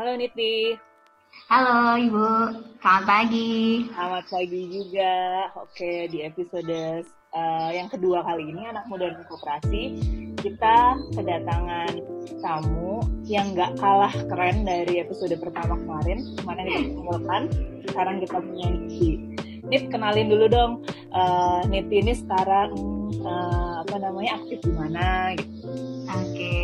Halo 0.00 0.16
Niti. 0.16 0.72
Halo 1.52 2.00
Ibu, 2.00 2.28
selamat 2.80 3.04
pagi. 3.04 3.84
Selamat 3.92 4.24
pagi 4.32 4.62
juga. 4.72 5.12
Oke, 5.60 6.08
di 6.08 6.24
episode 6.24 7.04
uh, 7.36 7.68
yang 7.68 7.84
kedua 7.92 8.24
kali 8.24 8.48
ini 8.48 8.64
anak 8.64 8.88
muda 8.88 9.12
dan 9.12 9.28
koperasi 9.28 10.00
kita 10.40 10.96
kedatangan 11.12 12.00
tamu 12.40 13.04
yang 13.28 13.52
nggak 13.52 13.76
kalah 13.76 14.08
keren 14.32 14.64
dari 14.64 15.04
episode 15.04 15.36
pertama 15.36 15.76
kemarin 15.76 16.24
mana 16.48 16.64
kita 16.64 16.96
kumpulkan 16.96 17.42
sekarang 17.84 18.16
kita 18.24 18.40
punya 18.40 18.66
Niti 18.72 19.36
Nit 19.68 19.84
kenalin 19.92 20.32
dulu 20.32 20.48
dong 20.48 20.72
uh, 21.12 21.60
Niti 21.68 22.00
ini 22.00 22.16
sekarang 22.16 22.72
uh, 23.20 23.84
apa 23.84 24.00
namanya 24.00 24.40
aktif 24.40 24.64
di 24.64 24.72
mana 24.72 25.36
gitu 25.36 25.68
oke 26.08 26.56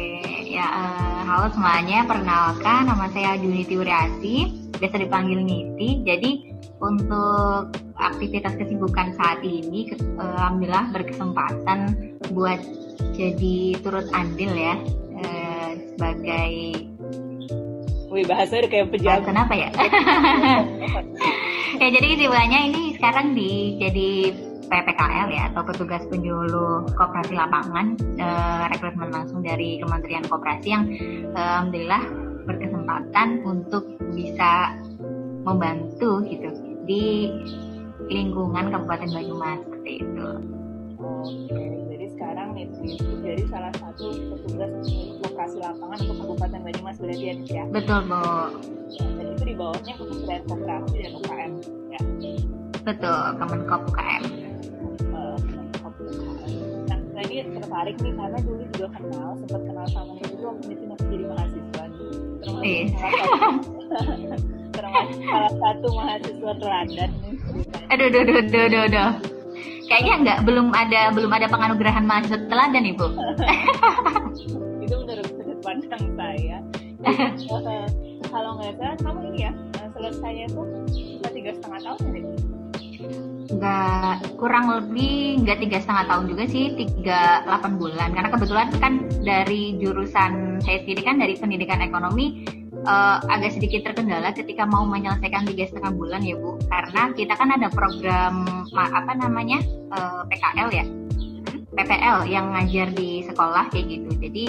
ya 0.57 0.65
uh, 0.73 1.21
halo 1.29 1.53
semuanya 1.53 2.09
perkenalkan 2.09 2.89
nama 2.89 3.13
saya 3.13 3.37
Juniti 3.37 3.77
Uriasi 3.77 4.57
biasa 4.81 5.05
dipanggil 5.05 5.45
Niti 5.45 6.01
jadi 6.01 6.57
untuk 6.81 7.77
aktivitas 8.01 8.57
kesibukan 8.57 9.13
saat 9.21 9.45
ini 9.45 9.93
alhamdulillah 10.17 10.97
berkesempatan 10.97 12.09
buat 12.33 12.57
jadi 13.13 13.77
turut 13.85 14.09
andil 14.17 14.57
ya 14.57 14.81
eh, 15.21 15.71
sebagai 15.93 16.53
Wih 18.07 18.25
bahasa 18.25 18.63
udah 18.63 18.71
kayak 18.71 18.97
pejabat. 18.97 19.29
Kenapa 19.29 19.53
ya? 19.53 19.69
ya 21.83 21.89
jadi 21.91 22.07
kesibukannya 22.17 22.61
ini 22.73 22.83
sekarang 22.97 23.37
di 23.37 23.77
jadi 23.77 24.11
PPKL 24.67 25.29
ya 25.31 25.43
atau 25.55 25.63
petugas 25.63 26.03
penyuluh 26.11 26.87
koperasi 26.95 27.35
lapangan 27.39 27.95
eh, 28.19 28.65
rekrutmen 28.75 29.11
langsung 29.15 29.41
dari 29.43 29.79
Kementerian 29.79 30.27
Koperasi 30.27 30.69
yang 30.69 30.85
eh, 31.33 31.39
alhamdulillah 31.39 32.03
berkesempatan 32.47 33.43
untuk 33.43 33.85
bisa 34.15 34.75
membantu 35.43 36.23
gitu 36.27 36.51
di 36.87 37.31
lingkungan 38.07 38.71
Kabupaten 38.71 39.11
Banyumas 39.11 39.59
seperti 39.67 39.93
itu. 40.03 40.29
Oke, 40.97 41.67
jadi 41.91 42.07
sekarang 42.15 42.49
itu 42.55 42.99
jadi 43.23 43.43
salah 43.51 43.73
satu 43.75 44.15
petugas 44.15 44.73
lokasi 45.27 45.57
lapangan 45.59 45.99
untuk 46.07 46.17
Kabupaten 46.23 46.61
Banyumas 46.63 46.97
berarti 47.03 47.25
ya, 47.27 47.35
ya? 47.51 47.65
Betul, 47.71 48.01
Bu. 48.07 48.23
Ya, 48.95 49.07
dan 49.19 49.27
itu 49.35 49.43
di 49.43 49.55
bawahnya 49.59 49.93
Kementerian 49.99 50.43
Koperasi 50.47 50.97
dan 51.03 51.13
UKM, 51.19 51.53
ya? 51.91 52.01
Betul, 52.87 53.21
Kemenkop 53.43 53.83
UKM. 53.91 54.46
Tertarik 57.45 57.97
nih 58.01 58.13
karena 58.17 58.39
dulu 58.41 58.63
juga 58.73 58.89
kenal, 58.97 59.29
sempat 59.45 59.61
kenal 59.69 59.87
sama 59.93 60.13
itu 60.17 60.25
dulu 60.33 60.47
waktu 60.57 60.69
itu 60.73 60.85
masih 60.89 61.07
jadi 61.13 61.25
mahasiswa. 61.29 61.85
Termasuk 62.37 62.65
yes. 62.65 62.89
salah 62.97 64.17
satu, 64.17 64.47
termasuk 64.77 65.19
salah 65.21 65.53
satu 65.61 65.89
mahasiswa 65.93 66.53
teladan 66.57 67.11
nih. 67.21 67.35
Aduh, 67.93 68.07
aduh, 68.09 68.21
aduh, 68.23 68.63
aduh, 68.65 68.83
aduh. 68.89 69.11
Kayaknya 69.87 70.15
nggak 70.25 70.39
belum 70.49 70.67
ada 70.75 71.01
belum 71.15 71.31
ada 71.31 71.47
penganugerahan 71.53 72.05
mahasiswa 72.09 72.41
teladan 72.49 72.85
ibu. 72.89 73.07
itu 74.85 74.95
menurut 74.97 75.29
sudut 75.29 75.59
pandang 75.61 76.05
saya. 76.17 76.59
Uh, 77.05 77.87
kalau 78.33 78.57
nggak 78.59 78.75
salah 78.81 78.97
kamu 79.05 79.21
ini 79.35 79.39
ya 79.47 79.53
selesainya 79.97 80.47
tuh 80.53 80.67
tiga 81.33 81.51
setengah 81.57 81.81
tahun 81.85 82.01
ya? 82.13 82.23
Nggak 83.57 84.37
kurang 84.37 84.69
lebih 84.69 85.41
nggak 85.43 85.59
tiga 85.65 85.79
setengah 85.81 86.05
tahun 86.13 86.25
juga 86.29 86.45
sih 86.49 86.65
tiga 86.77 87.43
delapan 87.49 87.73
bulan. 87.81 88.09
Karena 88.13 88.29
kebetulan 88.33 88.69
kan 88.77 88.93
dari 89.25 89.81
jurusan 89.81 90.61
saya 90.61 90.79
sendiri 90.85 91.03
kan 91.03 91.17
dari 91.17 91.35
pendidikan 91.41 91.81
ekonomi 91.81 92.45
uh, 92.85 93.19
agak 93.33 93.57
sedikit 93.57 93.89
terkendala 93.91 94.37
ketika 94.37 94.69
mau 94.69 94.85
menyelesaikan 94.85 95.49
tiga 95.49 95.65
setengah 95.73 95.93
bulan 95.97 96.21
ya 96.21 96.37
bu. 96.37 96.61
Karena 96.69 97.13
kita 97.17 97.35
kan 97.35 97.49
ada 97.57 97.73
program 97.73 98.45
apa 98.77 99.13
namanya 99.17 99.65
uh, 99.93 100.23
PKL 100.29 100.71
ya? 100.73 100.87
PPL 101.77 102.25
yang 102.25 102.57
ngajar 102.57 102.89
di 102.97 103.21
sekolah 103.29 103.69
kayak 103.69 103.87
gitu. 103.89 104.11
Jadi 104.17 104.45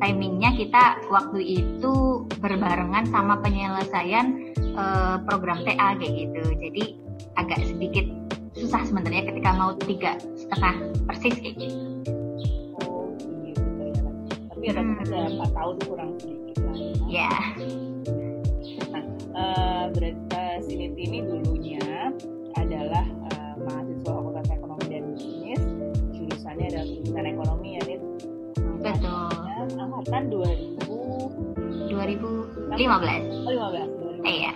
timingnya 0.00 0.52
kita 0.56 1.00
waktu 1.08 1.40
itu 1.40 2.24
berbarengan 2.40 3.08
sama 3.08 3.40
penyelesaian 3.40 4.52
uh, 4.76 5.16
program 5.24 5.64
TA 5.64 5.96
kayak 5.96 6.12
gitu. 6.28 6.42
Jadi 6.60 6.84
agak 7.40 7.64
sedikit 7.64 8.04
susah 8.70 8.86
sebenarnya 8.86 9.26
ketika 9.26 9.50
mau 9.58 9.74
tiga 9.82 10.14
setengah 10.38 10.94
persis 11.02 11.34
kayak 11.42 11.58
gitu. 11.58 11.74
Oh 12.86 13.10
gitu 13.18 13.58
ternyata. 13.58 14.10
Tapi 14.46 14.64
ada 14.70 14.82
hmm. 14.86 15.02
empat 15.10 15.50
tahun 15.58 15.76
kurang 15.90 16.10
sedikit 16.22 16.54
lah 16.62 16.74
ya. 16.78 16.94
Ya. 17.10 17.34
Nah, 18.94 19.04
uh, 19.34 19.84
berarti 19.90 20.22
uh, 20.38 20.62
Siniti 20.62 21.02
ini 21.02 21.18
dulunya 21.26 22.14
adalah 22.54 23.02
uh, 23.34 23.58
mahasiswa 23.58 24.06
Fakultas 24.06 24.46
Ekonomi 24.54 24.86
dan 24.86 25.04
Bisnis, 25.18 25.62
jurusannya 26.14 26.70
adalah 26.70 26.86
jurusan 26.86 27.26
ekonomi 27.26 27.68
ya, 27.74 27.82
Nit. 27.90 28.02
Betul. 28.86 29.34
Angkatan 29.82 30.22
2000 30.30 31.90
2015. 31.90 31.90
Oh, 31.90 32.46
15. 32.78 33.34
2015. 33.50 34.30
Iya. 34.30 34.54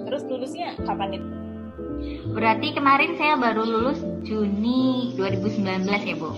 Terus 0.00 0.22
lulusnya 0.24 0.72
kapan 0.88 1.20
itu? 1.20 1.41
Berarti 2.32 2.72
kemarin 2.72 3.12
saya 3.20 3.34
baru 3.36 3.62
lulus 3.66 4.00
Juni 4.24 5.12
2019 5.18 5.86
ya, 5.88 6.16
Bu? 6.16 6.30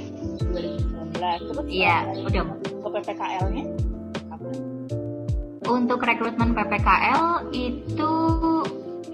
2019. 0.53 1.51
Terus 1.51 1.67
iya, 1.71 2.09
udah. 2.19 2.43
Ke 2.65 2.89
PPKL-nya? 3.01 3.65
Untuk 5.65 6.05
rekrutmen 6.05 6.53
PPKL 6.53 7.49
itu 7.57 8.13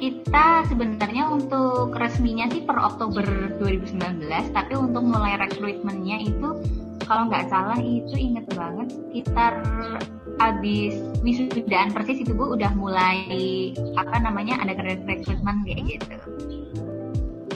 kita 0.01 0.65
sebenarnya 0.67 1.29
untuk 1.29 1.93
resminya 1.93 2.49
sih 2.49 2.65
per 2.65 2.81
Oktober 2.81 3.23
2019, 3.61 4.25
tapi 4.51 4.73
untuk 4.75 5.05
mulai 5.05 5.37
rekrutmennya 5.37 6.25
itu 6.25 6.49
kalau 7.11 7.27
nggak 7.27 7.51
salah 7.51 7.75
itu 7.83 8.15
inget 8.15 8.47
banget 8.55 8.87
sekitar 8.95 9.59
habis 10.39 10.95
wisudaan 11.27 11.91
persis 11.91 12.23
itu 12.23 12.31
bu 12.31 12.55
udah 12.55 12.71
mulai 12.79 13.27
apa 13.99 14.23
namanya 14.23 14.63
ada 14.63 14.79
rekrutmen 14.79 15.67
kayak 15.67 15.99
gitu. 15.99 16.17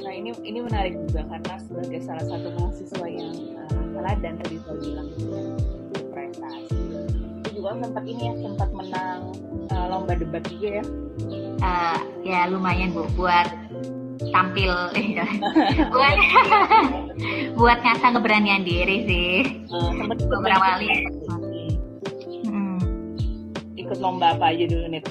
Nah 0.02 0.10
ini 0.10 0.34
ini 0.42 0.58
menarik 0.58 0.98
juga 1.06 1.22
karena 1.30 1.54
sebagai 1.62 2.02
salah 2.02 2.26
satu 2.26 2.50
mahasiswa 2.58 3.06
yang 3.06 3.34
uh, 3.54 3.84
teladan 3.94 4.34
tadi 4.42 4.58
saya 4.58 4.76
bilang 4.82 5.08
prestasi 6.10 6.82
itu 7.46 7.48
juga 7.54 7.78
sempat 7.78 8.04
ini 8.10 8.22
ya 8.26 8.34
sempat 8.42 8.68
menang 8.74 9.22
uh, 9.70 9.86
lomba 9.86 10.18
debat 10.18 10.42
juga 10.50 10.82
ya. 10.82 10.84
Uh, 11.62 11.98
ya 12.26 12.50
lumayan 12.50 12.90
bu 12.90 13.06
buat 13.14 13.46
tampil 14.32 14.72
buat 15.92 16.16
buat 17.58 17.78
ngasah 17.82 18.10
keberanian 18.14 18.64
diri 18.64 18.96
sih. 19.04 19.34
Uh, 19.68 19.90
sempat 19.98 20.18
beberapa 20.24 20.66
kali. 20.78 20.88
hmm. 22.46 22.78
ikut 23.76 23.98
lomba 24.00 24.38
apa 24.38 24.54
aja 24.54 24.64
dulu 24.70 24.86
nih 24.88 25.02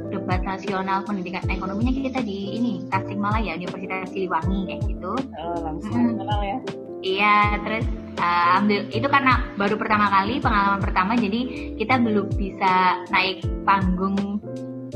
debat 0.08 0.40
nasional 0.40 1.04
pendidikan 1.04 1.44
ekonominya 1.46 1.92
kita 1.92 2.20
di 2.24 2.56
ini 2.56 2.72
Tasikmalaya 2.88 3.52
Universitas 3.56 4.08
Siliwangi 4.10 4.64
kayak 4.64 4.82
gitu. 4.88 5.12
Oh, 5.36 5.58
langsung 5.60 5.92
hmm. 5.92 6.16
kenal 6.16 6.40
ya. 6.40 6.58
Iya, 7.04 7.38
terus 7.62 7.86
uh, 8.18 8.58
ambil 8.58 8.88
itu 8.90 9.06
karena 9.06 9.44
baru 9.60 9.76
pertama 9.76 10.08
kali 10.08 10.40
pengalaman 10.40 10.80
pertama 10.80 11.12
jadi 11.14 11.40
kita 11.76 12.00
belum 12.00 12.32
bisa 12.34 13.04
naik 13.12 13.44
panggung 13.68 14.40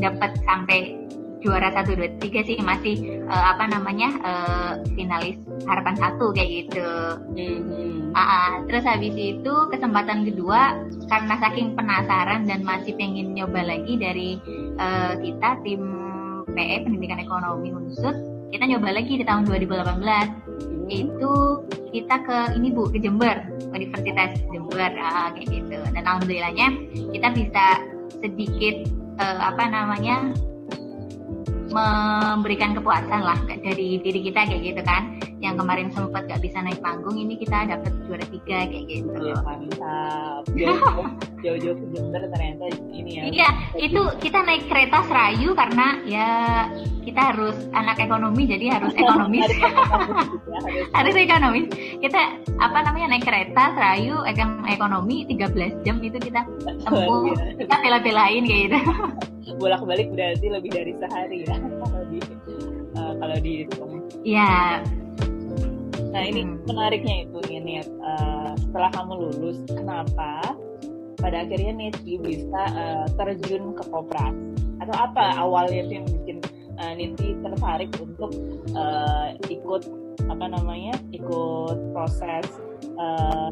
dapat 0.01 0.33
sampai 0.49 0.97
juara 1.41 1.73
satu 1.73 1.97
dua 1.97 2.09
tiga 2.21 2.45
sih 2.45 2.61
masih 2.61 3.25
uh, 3.29 3.45
apa 3.57 3.65
namanya 3.73 4.09
uh, 4.21 4.73
finalis 4.93 5.41
harapan 5.65 5.97
satu 5.97 6.33
kayak 6.37 6.69
gitu. 6.69 6.91
Mm-hmm. 7.35 8.13
Uh, 8.13 8.67
terus 8.67 8.85
habis 8.85 9.15
itu 9.15 9.55
kesempatan 9.71 10.27
kedua 10.27 10.77
karena 11.07 11.35
saking 11.39 11.79
penasaran 11.79 12.45
dan 12.45 12.61
masih 12.67 12.93
pengen 12.99 13.33
nyoba 13.33 13.65
lagi 13.65 13.95
dari 13.97 14.31
uh, 14.77 15.15
kita 15.19 15.63
tim 15.63 15.83
PE 16.51 16.77
Pendidikan 16.83 17.23
Ekonomi 17.23 17.71
Unsur 17.71 18.13
kita 18.51 18.67
nyoba 18.67 18.99
lagi 18.99 19.15
di 19.15 19.25
tahun 19.25 19.47
2018 19.47 20.91
itu 20.91 21.33
kita 21.95 22.17
ke 22.27 22.39
ini 22.59 22.75
bu 22.75 22.91
ke 22.91 22.99
Jember 22.99 23.47
Universitas 23.71 24.35
Jember 24.51 24.91
uh, 24.91 25.31
kayak 25.39 25.47
gitu 25.47 25.79
dan 25.95 26.03
alhamdulillahnya 26.03 26.69
kita 27.15 27.29
bisa 27.31 27.67
sedikit 28.19 28.91
uh, 29.23 29.55
apa 29.55 29.71
namanya 29.71 30.35
memberikan 31.71 32.75
kepuasan 32.75 33.23
lah 33.23 33.39
dari 33.47 34.03
diri 34.03 34.21
kita 34.27 34.47
kayak 34.47 34.63
gitu 34.63 34.83
kan. 34.83 35.19
Yang 35.41 35.55
kemarin 35.65 35.89
sempat 35.89 36.29
gak 36.29 36.43
bisa 36.45 36.61
naik 36.61 36.85
panggung 36.85 37.17
ini 37.17 37.39
kita 37.41 37.65
dapat 37.65 37.93
juara 38.05 38.27
tiga 38.29 38.59
kayak 38.69 38.85
gitu. 38.91 39.09
Ya, 39.17 39.39
mantap. 39.41 40.43
Jauh-jauh 41.45 41.81
Jember 41.97 42.23
ternyata 42.29 42.65
ini 42.93 43.11
ya. 43.17 43.23
Iya 43.33 43.51
itu 43.81 44.03
kita 44.21 44.45
naik 44.45 44.69
kereta 44.69 45.01
serayu 45.09 45.57
karena 45.57 45.87
ya 46.05 46.29
kita 47.01 47.33
harus 47.33 47.57
anak 47.73 47.97
ekonomi 47.97 48.45
jadi 48.45 48.77
harus 48.77 48.93
ekonomis. 49.01 49.49
Harus 50.97 51.15
ekonomis 51.17 51.67
kita 52.05 52.37
apa 52.61 52.79
namanya 52.85 53.17
naik 53.17 53.25
kereta 53.25 53.73
serayu 53.73 54.21
ekonomi 54.69 55.25
13 55.25 55.87
jam 55.87 55.97
itu 56.05 56.21
kita 56.21 56.45
tempuh 56.85 57.33
kita 57.57 57.75
bela-belain 57.81 58.45
kayak 58.45 58.61
gitu 58.69 58.79
bolak-balik 59.59 60.13
berarti 60.13 60.47
lebih 60.47 60.71
dari 60.71 60.93
sehari 61.01 61.39
ya 61.49 61.57
kalau 61.81 62.03
di 62.11 62.19
uh, 62.95 63.13
kalau 63.19 63.37
dihitung 63.41 63.93
iya. 64.23 64.85
Nah 66.11 66.23
ini 66.27 66.43
hmm. 66.43 66.67
menariknya 66.67 67.17
itu 67.27 67.39
ini 67.55 67.79
uh, 68.03 68.53
setelah 68.59 68.91
kamu 68.91 69.31
lulus 69.31 69.59
kenapa 69.71 70.43
pada 71.23 71.47
akhirnya 71.47 71.73
Niti 71.77 72.19
bisa 72.19 72.63
uh, 72.75 73.07
terjun 73.15 73.77
ke 73.79 73.85
koperasi 73.87 74.43
atau 74.81 74.97
apa 74.97 75.37
awalnya 75.39 75.87
itu 75.87 75.93
yang 76.01 76.07
bikin 76.09 76.37
uh, 76.81 76.93
Niti 76.97 77.37
tertarik 77.45 77.93
untuk 78.01 78.33
uh, 78.75 79.37
ikut 79.47 79.83
apa 80.27 80.45
namanya 80.51 80.97
ikut 81.15 81.79
proses 81.95 82.47
uh, 82.99 83.49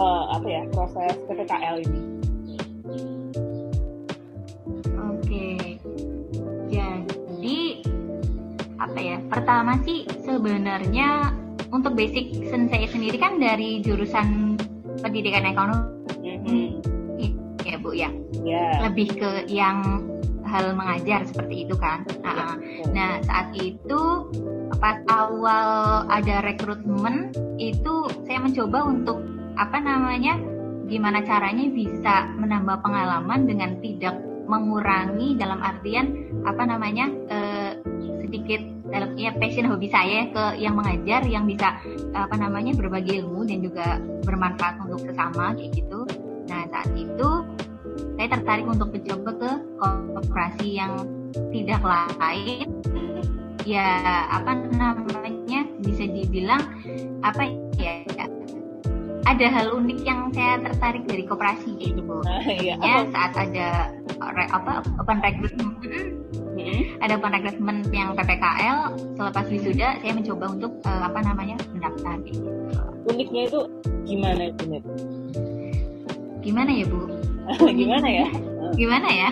uh, 0.00 0.24
apa 0.32 0.46
ya 0.46 0.62
proses 0.72 1.12
PPKL 1.28 1.82
ini 1.82 2.00
apa 8.96 8.98
ya? 9.04 9.20
Pertama 9.28 9.76
sih 9.84 10.08
sebenarnya 10.24 11.34
untuk 11.68 11.92
basic 11.92 12.48
sensei 12.48 12.88
sendiri 12.88 13.20
kan 13.20 13.36
dari 13.36 13.84
jurusan 13.84 14.56
pendidikan 15.04 15.44
ekonomi. 15.44 15.92
Mm-hmm. 16.16 16.66
ya 17.66 17.76
bu 17.82 17.90
ya? 17.92 18.08
Yeah. 18.40 18.88
lebih 18.88 19.20
ke 19.20 19.50
yang 19.52 20.06
hal 20.48 20.72
mengajar 20.72 21.28
seperti 21.28 21.68
itu 21.68 21.76
kan? 21.76 22.08
Nah, 22.24 22.56
nah 22.94 23.20
saat 23.26 23.52
itu 23.58 24.32
pas 24.80 24.96
awal 25.12 26.06
ada 26.08 26.40
rekrutmen 26.40 27.36
itu 27.60 28.08
saya 28.24 28.40
mencoba 28.40 28.78
untuk 28.86 29.20
apa 29.60 29.76
namanya 29.76 30.40
gimana 30.88 31.20
caranya 31.20 31.68
bisa 31.68 32.32
menambah 32.38 32.80
pengalaman 32.80 33.44
dengan 33.44 33.76
tidak 33.84 34.14
mengurangi 34.46 35.34
dalam 35.34 35.58
artian 35.60 36.30
apa 36.46 36.62
namanya 36.62 37.06
eh, 37.30 37.72
sedikit 38.22 38.62
dalam 38.90 39.18
ya 39.18 39.34
passion 39.38 39.66
hobi 39.66 39.90
saya 39.90 40.30
ke 40.30 40.62
yang 40.62 40.78
mengajar 40.78 41.22
yang 41.26 41.46
bisa 41.46 41.78
apa 42.14 42.34
namanya 42.38 42.74
berbagi 42.74 43.22
ilmu 43.22 43.46
dan 43.46 43.58
juga 43.62 43.98
bermanfaat 44.22 44.82
untuk 44.82 45.02
sesama 45.06 45.54
kayak 45.54 45.74
gitu. 45.74 46.06
Nah 46.46 46.66
saat 46.70 46.90
itu 46.94 47.28
saya 48.16 48.28
tertarik 48.32 48.66
untuk 48.66 48.90
mencoba 48.94 49.30
ke 49.36 49.50
kooperasi 49.78 50.68
yang 50.78 50.92
tidak 51.50 51.82
lain 51.84 52.66
ya 53.66 53.98
apa 54.30 54.62
namanya 54.78 55.66
bisa 55.82 56.06
dibilang 56.06 56.62
apa 57.26 57.50
ya 57.74 58.06
ada 59.26 59.46
hal 59.50 59.74
unik 59.74 60.00
yang 60.06 60.30
saya 60.30 60.62
tertarik 60.62 61.02
dari 61.10 61.26
kooperasi 61.26 61.70
gitu 61.82 62.00
bu. 62.06 62.22
Nah, 62.22 62.46
iya. 62.46 62.78
saat 63.10 63.34
ada 63.34 63.90
apa 64.22 64.80
open 65.02 65.18
recruitment 65.20 65.76
hmm. 66.56 66.82
ada 67.04 67.20
open 67.20 67.32
recruitment 67.36 67.80
yang 67.92 68.16
PPKL 68.16 68.96
selepas 69.18 69.44
wisuda 69.50 69.88
saya 70.00 70.12
mencoba 70.14 70.44
untuk 70.50 70.72
uh, 70.88 71.02
apa 71.06 71.18
namanya 71.22 71.56
mendaftar 71.72 72.16
gitu. 72.24 72.48
uniknya 73.06 73.42
itu 73.50 73.60
gimana 74.06 74.42
itu 74.50 74.64
gimana 76.42 76.70
ya 76.72 76.84
bu 76.88 77.00
gimana 77.80 78.08
ya 78.08 78.26
gimana 78.80 79.08
ya 79.10 79.30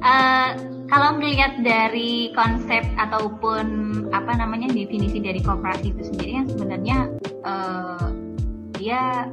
uh, 0.00 0.50
kalau 0.92 1.18
melihat 1.18 1.58
dari 1.66 2.30
konsep 2.32 2.86
ataupun 2.94 3.66
apa 4.14 4.38
namanya 4.38 4.70
definisi 4.70 5.18
dari 5.18 5.42
kooperasi 5.42 5.90
itu 5.90 6.02
sendiri 6.14 6.32
yang 6.38 6.46
sebenarnya 6.46 6.98
uh, 7.42 8.08
dia 8.86 9.26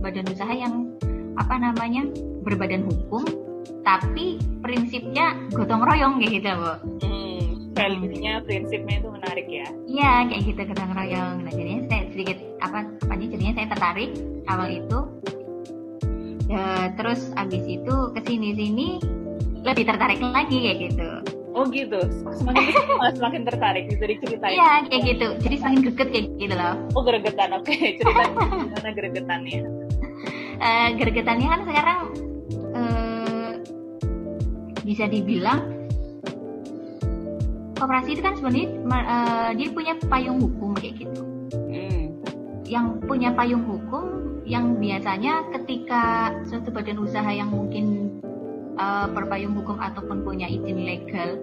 badan 0.00 0.24
usaha 0.32 0.48
yang 0.48 0.88
apa 1.36 1.60
namanya 1.60 2.08
berbadan 2.40 2.88
hukum 2.88 3.20
tapi 3.84 4.40
prinsipnya 4.64 5.36
gotong 5.52 5.84
royong 5.84 6.16
kayak 6.16 6.40
gitu 6.40 6.48
bu. 6.56 6.72
Hmm, 7.04 7.44
value-nya 7.76 8.40
prinsipnya 8.48 8.96
itu 9.04 9.08
menarik 9.12 9.44
ya. 9.44 9.68
Iya 9.84 10.12
kayak 10.32 10.42
gitu 10.48 10.60
gotong 10.72 10.92
royong. 10.96 11.36
Nah 11.44 11.52
jadinya 11.52 11.84
saya 11.92 12.02
sedikit 12.16 12.38
apa 12.64 12.88
apa 12.88 13.12
jadinya 13.20 13.52
saya 13.60 13.66
tertarik 13.76 14.10
awal 14.48 14.68
itu. 14.72 15.00
Ya, 16.48 16.88
terus 16.96 17.28
abis 17.36 17.60
itu 17.68 17.94
ke 18.16 18.24
sini 18.24 18.56
sini 18.56 18.88
lebih 19.68 19.84
tertarik 19.84 20.16
lagi 20.24 20.64
kayak 20.64 20.78
gitu 20.88 21.37
Oh 21.58 21.66
gitu, 21.74 21.98
semakin 22.38 22.70
semakin 23.18 23.42
tertarik 23.42 23.90
bisa 23.90 24.04
diceritain. 24.06 24.54
Iya 24.54 24.70
kayak 24.86 25.02
gitu, 25.10 25.26
jadi 25.42 25.54
semakin 25.58 25.80
greget 25.82 26.08
kayak 26.14 26.26
gitu 26.38 26.54
loh. 26.54 26.74
Oh 26.94 27.02
gregetan, 27.02 27.50
oke 27.50 27.66
okay. 27.66 27.98
cerita 27.98 28.22
gimana 28.30 28.88
gregetannya? 28.94 29.60
Uh, 30.58 30.88
gregetannya 30.94 31.48
kan 31.50 31.60
sekarang 31.66 32.00
bisa 34.88 35.04
dibilang 35.04 35.68
koperasi 37.76 38.16
itu 38.16 38.22
kan 38.24 38.34
sebenarnya 38.40 38.68
uh, 38.88 39.50
dia 39.52 39.68
punya 39.68 39.92
payung 40.08 40.40
hukum 40.40 40.72
kayak 40.72 41.04
gitu. 41.04 41.22
Hmm. 41.52 42.04
Yang 42.64 42.86
punya 43.04 43.30
payung 43.36 43.68
hukum 43.68 44.04
yang 44.48 44.80
biasanya 44.80 45.44
ketika 45.52 46.32
suatu 46.48 46.72
badan 46.72 47.04
usaha 47.04 47.28
yang 47.28 47.52
mungkin 47.52 48.16
uh, 48.78 49.06
berpayung 49.10 49.54
hukum 49.58 49.76
ataupun 49.82 50.24
punya 50.24 50.46
izin 50.48 50.86
legal 50.86 51.38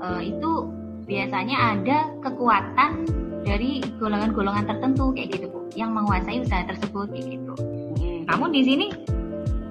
uh, 0.00 0.20
itu 0.20 0.68
biasanya 1.04 1.76
ada 1.76 1.98
kekuatan 2.24 3.04
dari 3.44 3.84
golongan-golongan 4.00 4.64
tertentu 4.64 5.12
kayak 5.12 5.36
gitu 5.36 5.52
bu 5.52 5.68
yang 5.76 5.92
menguasai 5.92 6.40
usaha 6.40 6.64
tersebut 6.64 7.12
kayak 7.12 7.36
gitu. 7.36 7.52
Hmm. 8.00 8.24
Namun 8.24 8.56
di 8.56 8.62
sini 8.64 8.86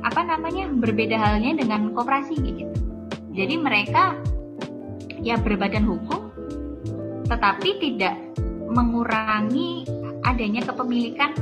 apa 0.04 0.22
namanya 0.22 0.68
berbeda 0.68 1.16
halnya 1.16 1.64
dengan 1.64 1.96
koperasi 1.96 2.36
kayak 2.36 2.56
gitu 2.60 2.76
jadi 3.34 3.56
mereka 3.58 4.20
ya 5.24 5.40
berbadan 5.40 5.88
hukum 5.88 6.30
tetapi 7.26 7.82
tidak 7.82 8.14
mengurangi 8.70 9.88
adanya 10.28 10.62
kepemilikan 10.62 11.34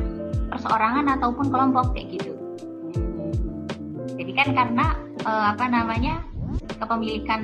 perseorangan 0.48 1.20
ataupun 1.20 1.48
kelompok 1.48 1.96
kayak 1.96 2.20
gitu. 2.20 2.34
Jadi 4.20 4.32
kan 4.36 4.50
karena 4.52 4.86
eh, 5.26 5.46
apa 5.54 5.66
namanya 5.70 6.22
kepemilikan 6.78 7.42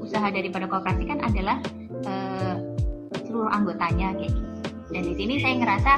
usaha 0.00 0.28
daripada 0.30 0.70
kooperasi 0.70 1.04
kan 1.08 1.18
adalah 1.24 1.58
eh, 2.06 2.54
seluruh 3.26 3.50
anggotanya 3.50 4.14
kayak 4.16 4.32
gitu. 4.32 4.50
Dan 4.94 5.02
di 5.02 5.14
sini 5.18 5.34
saya 5.42 5.54
ngerasa 5.58 5.92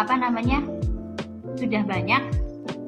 apa 0.00 0.14
namanya 0.16 0.64
sudah 1.60 1.82
banyak 1.84 2.22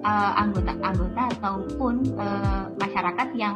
eh, 0.02 0.32
anggota-anggota 0.40 1.22
uh, 1.28 1.32
ataupun 1.38 1.94
uh, 2.18 2.66
masyarakat 2.80 3.28
yang 3.36 3.54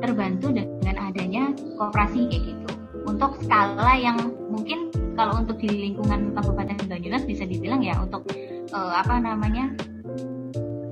terbantu 0.00 0.50
dengan 0.50 0.96
adanya 0.96 1.52
kooperasi 1.76 2.26
kayak 2.28 2.42
gitu 2.56 2.70
untuk 3.04 3.36
skala 3.44 3.96
yang 3.96 4.16
mungkin 4.48 4.88
kalau 5.14 5.36
untuk 5.40 5.60
di 5.60 5.68
lingkungan 5.68 6.32
Kabupaten 6.32 6.88
Banyumas 6.88 7.24
bisa 7.28 7.44
dibilang 7.44 7.84
ya 7.84 7.96
untuk 8.00 8.24
uh, 8.72 8.92
apa 8.96 9.20
namanya 9.20 9.72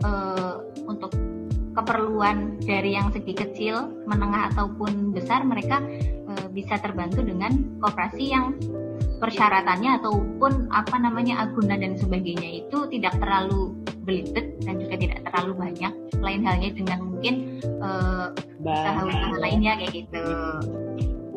uh, 0.04 0.61
untuk 0.85 1.14
keperluan 1.78 2.58
dari 2.66 2.99
yang 2.99 3.14
segi 3.14 3.35
kecil, 3.38 4.02
menengah 4.11 4.50
ataupun 4.50 5.14
besar 5.14 5.47
mereka 5.47 5.78
uh, 6.26 6.47
bisa 6.50 6.75
terbantu 6.82 7.23
dengan 7.23 7.54
kooperasi 7.78 8.35
yang 8.35 8.58
persyaratannya 9.23 10.02
ataupun 10.02 10.70
apa 10.75 10.97
namanya 10.99 11.47
agunan 11.47 11.78
dan 11.78 11.94
sebagainya 11.94 12.66
itu 12.66 12.87
tidak 12.90 13.14
terlalu 13.18 13.75
belibet 14.02 14.58
dan 14.66 14.82
juga 14.82 14.94
tidak 14.99 15.20
terlalu 15.30 15.52
banyak. 15.54 15.92
Lain 16.18 16.42
halnya 16.42 16.70
dengan 16.75 16.99
mungkin 17.06 17.35
uh, 17.78 18.35
usaha-usaha 18.58 19.38
lainnya 19.38 19.78
kayak 19.78 19.92
gitu. 20.02 20.25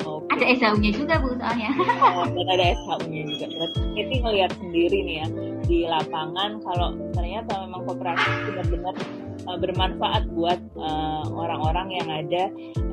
Okay. 0.01 0.33
ada 0.33 0.45
SHU-nya 0.57 0.91
juga 0.97 1.13
bu 1.21 1.37
soalnya. 1.37 1.69
Oh, 2.01 2.25
dan 2.25 2.47
ada 2.49 2.65
SHU-nya 2.73 3.21
juga. 3.29 3.45
Berarti 3.93 4.15
melihat 4.25 4.51
sendiri 4.57 4.97
nih 5.05 5.15
ya 5.21 5.27
di 5.69 5.77
lapangan 5.85 6.57
kalau 6.65 6.97
ternyata 7.13 7.51
memang 7.61 7.81
kooperasi 7.85 8.29
benar-benar 8.49 8.95
uh, 9.47 9.57
bermanfaat 9.57 10.29
buat 10.33 10.59
uh, 10.77 11.25
orang-orang 11.31 11.87
yang 11.95 12.09
ada 12.09 12.43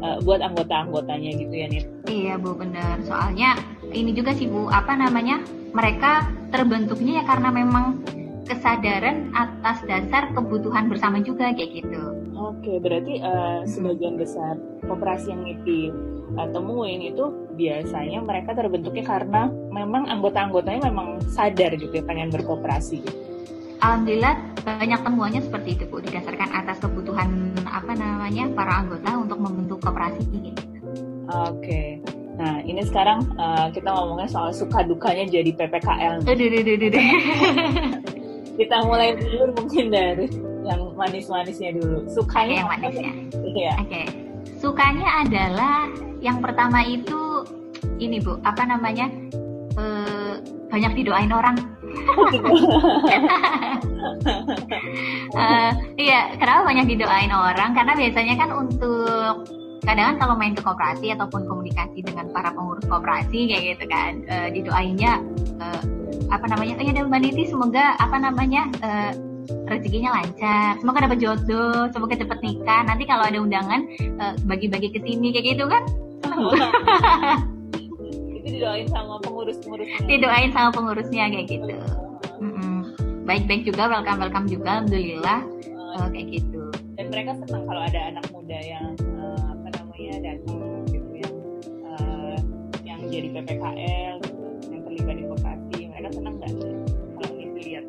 uh, 0.05 0.17
buat 0.23 0.41
anggota-anggotanya 0.45 1.31
gitu 1.37 1.55
ya 1.55 1.67
nih 1.69 1.85
iya 2.09 2.35
bu 2.37 2.57
benar 2.57 3.01
soalnya 3.05 3.59
ini 3.93 4.13
juga 4.13 4.37
sih 4.37 4.49
bu 4.49 4.69
apa 4.69 4.97
namanya 4.97 5.41
mereka 5.73 6.29
terbentuknya 6.49 7.21
ya 7.21 7.25
karena 7.29 7.49
memang 7.53 8.01
kesadaran 8.49 9.29
atas 9.37 9.85
dasar 9.85 10.33
kebutuhan 10.33 10.89
bersama 10.89 11.21
juga 11.21 11.53
kayak 11.53 11.85
gitu. 11.85 12.03
Oke, 12.39 12.81
berarti 12.81 13.21
uh, 13.21 13.61
sebagian 13.69 14.17
besar 14.17 14.57
koperasi 14.89 15.37
yang 15.37 15.45
itu 15.45 15.93
uh, 16.41 16.49
temuin 16.49 17.13
itu 17.13 17.29
biasanya 17.61 18.25
mereka 18.25 18.57
terbentuknya 18.57 19.05
karena 19.05 19.53
memang 19.69 20.09
anggota-anggotanya 20.09 20.89
memang 20.89 21.21
sadar 21.29 21.77
gitu 21.77 21.93
ya 21.93 22.05
pengen 22.09 22.33
berkooperasi 22.33 23.05
gitu. 23.05 23.21
Alhamdulillah 23.79 24.35
banyak 24.67 25.01
temuannya 25.07 25.41
seperti 25.43 25.79
itu 25.79 25.85
Bu 25.87 26.03
didasarkan 26.03 26.51
atas 26.51 26.83
kebutuhan 26.83 27.55
apa 27.65 27.95
namanya 27.95 28.51
para 28.53 28.83
anggota 28.83 29.11
untuk 29.17 29.39
membentuk 29.39 29.79
koperasi 29.81 30.27
gitu. 30.29 30.63
Oke. 31.29 32.03
Nah, 32.39 32.63
ini 32.63 32.87
sekarang 32.87 33.27
uh, 33.35 33.67
kita 33.75 33.91
ngomongnya 33.91 34.31
soal 34.31 34.55
suka 34.55 34.87
dukanya 34.87 35.27
jadi 35.27 35.51
PPKL. 35.59 36.23
kita 38.59 38.77
mulai 38.87 39.19
dulu 39.19 39.59
mungkin 39.59 39.91
dari 39.91 40.27
yang 40.63 40.95
manis-manisnya 40.95 41.75
dulu. 41.75 42.07
Sukanya 42.11 42.55
yang 42.63 42.69
manisnya. 42.71 43.13
Iya. 43.43 43.73
Oke. 43.83 43.91
Okay. 43.91 44.07
Sukanya 44.59 45.09
adalah 45.27 45.91
yang 46.19 46.43
pertama 46.43 46.83
itu 46.83 47.47
ini 47.99 48.23
Bu, 48.23 48.39
apa 48.43 48.63
namanya? 48.67 49.07
Uh, 49.75 50.39
banyak 50.71 51.03
didoain 51.03 51.31
orang. 51.31 51.78
Uh, 55.37 55.71
iya, 55.99 56.35
kenapa 56.37 56.61
banyak 56.65 56.87
didoain 56.89 57.33
orang? 57.33 57.75
Karena 57.77 57.93
biasanya 57.97 58.35
kan 58.37 58.51
untuk 58.57 59.45
kadang 59.87 60.19
kalau 60.21 60.35
main 60.37 60.53
ke 60.53 60.61
koperasi 60.61 61.17
ataupun 61.17 61.49
komunikasi 61.49 62.05
dengan 62.05 62.29
para 62.35 62.53
pengurus 62.53 62.85
koperasi 62.91 63.49
kayak 63.49 63.63
gitu 63.73 63.85
kan 63.89 64.21
uh, 64.29 64.49
didoainnya 64.53 65.23
uh, 65.63 65.81
apa 66.29 66.45
namanya 66.51 66.77
oh 66.77 66.85
ya 66.85 66.93
Mbak 66.93 67.21
Niti 67.25 67.49
semoga 67.49 67.97
apa 67.97 68.21
namanya 68.21 68.69
uh, 68.85 69.13
rezekinya 69.65 70.13
lancar, 70.13 70.77
semoga 70.77 71.09
dapat 71.09 71.25
jodoh, 71.25 71.89
semoga 71.89 72.21
cepet 72.21 72.39
nikah. 72.45 72.85
Nanti 72.85 73.09
kalau 73.09 73.25
ada 73.25 73.41
undangan 73.41 73.81
bagi-bagi 74.45 74.93
ke 74.93 75.01
sini 75.01 75.33
kayak 75.33 75.57
gitu 75.57 75.65
kan. 75.65 75.89
didoain 78.59 78.89
sama 78.91 79.15
pengurus-pengurusnya. 79.23 80.03
Didoain 80.11 80.51
sama 80.51 80.71
pengurusnya 80.75 81.25
kayak 81.31 81.47
gitu. 81.47 81.79
Baik-baik 83.29 83.63
juga, 83.69 83.93
welcome 83.93 84.19
welcome 84.25 84.47
juga, 84.49 84.81
alhamdulillah 84.81 85.45
uh, 86.01 86.09
kayak 86.09 86.41
gitu. 86.41 86.73
Dan 86.97 87.13
mereka 87.13 87.37
senang 87.45 87.69
kalau 87.69 87.83
ada 87.85 88.01
anak 88.09 88.25
muda 88.33 88.57
yang 88.57 88.97
uh, 89.21 89.53
apa 89.53 89.69
namanya 89.77 90.33
datang 90.33 90.89
gitu 90.89 91.13
yang 91.13 91.35
uh, 91.93 92.39
yang 92.89 93.01
jadi 93.13 93.29
PPKL 93.37 94.15
gitu, 94.25 94.45
yang 94.73 94.81
terlibat 94.81 95.15
di 95.21 95.25
vokasi. 95.29 95.79
Mereka 95.93 96.09
senang 96.17 96.35
nggak 96.41 96.53
kalau 97.21 97.31
ini 97.37 97.47
dilihat 97.53 97.85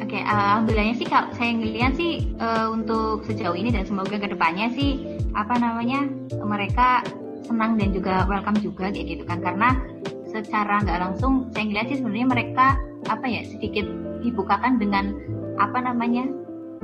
Oke, 0.00 0.18
okay, 0.18 0.22
alhamdulillahnya 0.26 0.94
sih 0.98 1.06
kalau 1.06 1.30
saya 1.38 1.50
ngeliat 1.54 1.92
sih 1.94 2.34
uh, 2.42 2.66
untuk 2.74 3.22
sejauh 3.30 3.54
ini 3.54 3.70
dan 3.70 3.86
semoga 3.86 4.18
ke 4.18 4.26
depannya 4.26 4.74
sih 4.74 5.22
apa 5.38 5.54
namanya 5.54 6.10
mereka 6.42 7.06
senang 7.44 7.76
dan 7.80 7.90
juga 7.94 8.24
welcome 8.28 8.58
juga 8.60 8.92
kayak 8.92 9.06
gitu 9.06 9.22
kan. 9.24 9.38
Karena 9.40 9.68
secara 10.30 10.82
nggak 10.84 10.98
langsung 11.00 11.50
saya 11.50 11.64
ngeliat 11.66 11.86
sih 11.90 11.98
sebenarnya 11.98 12.28
mereka 12.30 12.66
apa 13.08 13.26
ya 13.26 13.42
sedikit 13.42 13.86
dibukakan 14.22 14.78
dengan 14.78 15.16
apa 15.58 15.78
namanya 15.82 16.28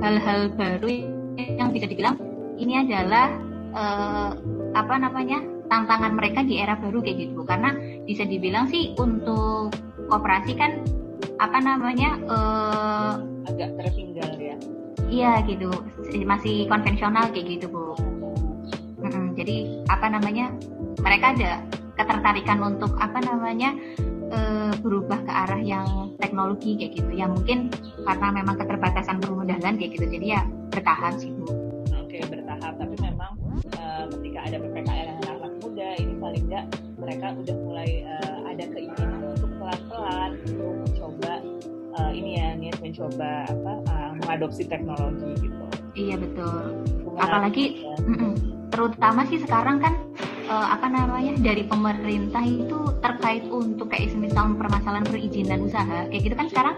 hal-hal 0.01 0.51
baru 0.53 0.89
yang 1.37 1.69
bisa 1.71 1.85
dibilang 1.87 2.17
ini 2.57 2.81
adalah 2.81 3.31
uh, 3.77 4.31
apa 4.73 4.95
namanya 4.97 5.41
tantangan 5.67 6.13
mereka 6.17 6.41
di 6.43 6.59
era 6.59 6.75
baru 6.75 6.99
kayak 6.99 7.17
gitu. 7.31 7.41
Karena 7.47 7.73
bisa 8.03 8.25
dibilang 8.25 8.67
sih 8.67 8.93
untuk 8.97 9.73
kooperasi 10.09 10.53
kan 10.57 10.81
apa 11.37 11.57
namanya 11.61 12.17
uh, 12.25 13.13
agak 13.47 13.77
tertinggal 13.77 14.31
ya. 14.37 14.57
Iya 15.07 15.31
gitu. 15.47 15.71
Masih 16.27 16.67
konvensional 16.67 17.31
kayak 17.31 17.47
gitu 17.47 17.71
bu 17.71 17.95
jadi 19.37 19.85
apa 19.93 20.09
namanya 20.09 20.49
mereka 21.05 21.37
ada 21.37 21.61
ketertarikan 21.93 22.57
untuk 22.61 22.97
apa 22.97 23.21
namanya 23.21 23.77
uh, 24.33 24.73
berubah 24.81 25.21
ke 25.23 25.31
arah 25.31 25.61
yang 25.61 26.13
teknologi 26.17 26.77
kayak 26.77 26.97
gitu. 26.97 27.11
Ya 27.13 27.29
mungkin 27.29 27.69
karena 28.05 28.27
memang 28.33 28.57
keterbatasan 28.57 29.21
permodalan 29.21 29.77
kayak 29.77 29.91
gitu. 29.97 30.05
Jadi 30.09 30.25
ya 30.33 30.41
bertahan 30.73 31.13
sih 31.21 31.29
bu. 31.33 31.45
Oke 32.01 32.21
bertahap. 32.25 32.73
Tapi 32.77 32.95
memang 33.01 33.37
uh, 33.77 34.05
ketika 34.17 34.39
ada 34.49 34.57
ppkm 34.61 35.15
yang 35.21 35.37
anak 35.37 35.53
muda 35.61 35.87
ini 35.97 36.13
paling 36.17 36.43
enggak 36.49 36.65
mereka 36.97 37.25
udah 37.37 37.55
mulai 37.61 37.89
uh, 38.05 38.39
ada 38.49 38.63
keinginan 38.73 39.21
untuk 39.37 39.49
pelan-pelan 39.61 40.31
untuk 40.49 40.73
mencoba 40.85 41.33
uh, 41.97 42.11
ini 42.13 42.41
ya 42.41 42.47
niat 42.57 42.77
mencoba 42.81 43.45
apa 43.49 43.73
uh, 43.85 44.11
mengadopsi 44.17 44.65
teknologi 44.65 45.29
gitu. 45.45 45.65
Iya 45.97 46.15
betul. 46.21 46.85
Apalagi 47.17 47.81
ya. 47.81 47.97
terutama 48.69 49.25
sih 49.25 49.41
sekarang 49.41 49.81
kan 49.81 49.97
uh, 50.45 50.67
apa 50.77 50.85
namanya 50.85 51.33
dari 51.41 51.65
pemerintah 51.65 52.45
itu 52.45 52.93
terkait 53.01 53.49
untuk 53.49 53.89
kayak 53.89 54.13
misal 54.13 54.53
permasalahan 54.53 55.07
perizinan 55.09 55.65
usaha 55.65 56.05
kayak 56.13 56.21
gitu 56.21 56.35
kan 56.37 56.47
sekarang 56.53 56.75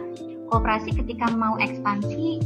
kooperasi 0.48 0.96
ketika 0.96 1.28
mau 1.36 1.60
ekspansi 1.60 2.40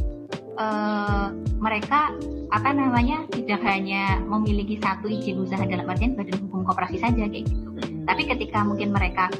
uh, 0.58 1.30
mereka 1.62 2.12
apa 2.52 2.70
namanya 2.70 3.24
tidak 3.32 3.62
hanya 3.64 4.20
memiliki 4.26 4.78
satu 4.78 5.06
izin 5.10 5.42
usaha 5.42 5.62
dalam 5.64 5.88
artian 5.88 6.18
badan 6.18 6.38
hukum 6.48 6.66
kooperasi 6.66 6.98
saja 6.98 7.24
kayak 7.30 7.46
gitu. 7.46 7.68
Hmm. 7.70 8.04
Tapi 8.04 8.22
ketika 8.28 8.62
mungkin 8.62 8.90
mereka 8.90 9.30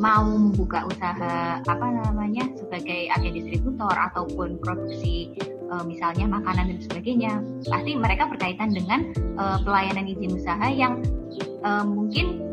mau 0.00 0.24
membuka 0.24 0.88
usaha 0.88 1.60
apa 1.62 1.86
namanya 1.86 2.48
sebagai 2.56 3.12
agen 3.12 3.34
distributor 3.34 3.92
ataupun 3.92 4.56
produksi 4.62 5.32
e, 5.72 5.74
misalnya 5.88 6.28
makanan 6.28 6.76
dan 6.76 6.78
sebagainya 6.84 7.32
pasti 7.64 7.96
mereka 7.96 8.28
berkaitan 8.28 8.76
dengan 8.76 9.08
e, 9.16 9.44
pelayanan 9.64 10.04
izin 10.04 10.36
usaha 10.36 10.66
yang 10.68 11.00
e, 11.40 11.70
mungkin 11.88 12.52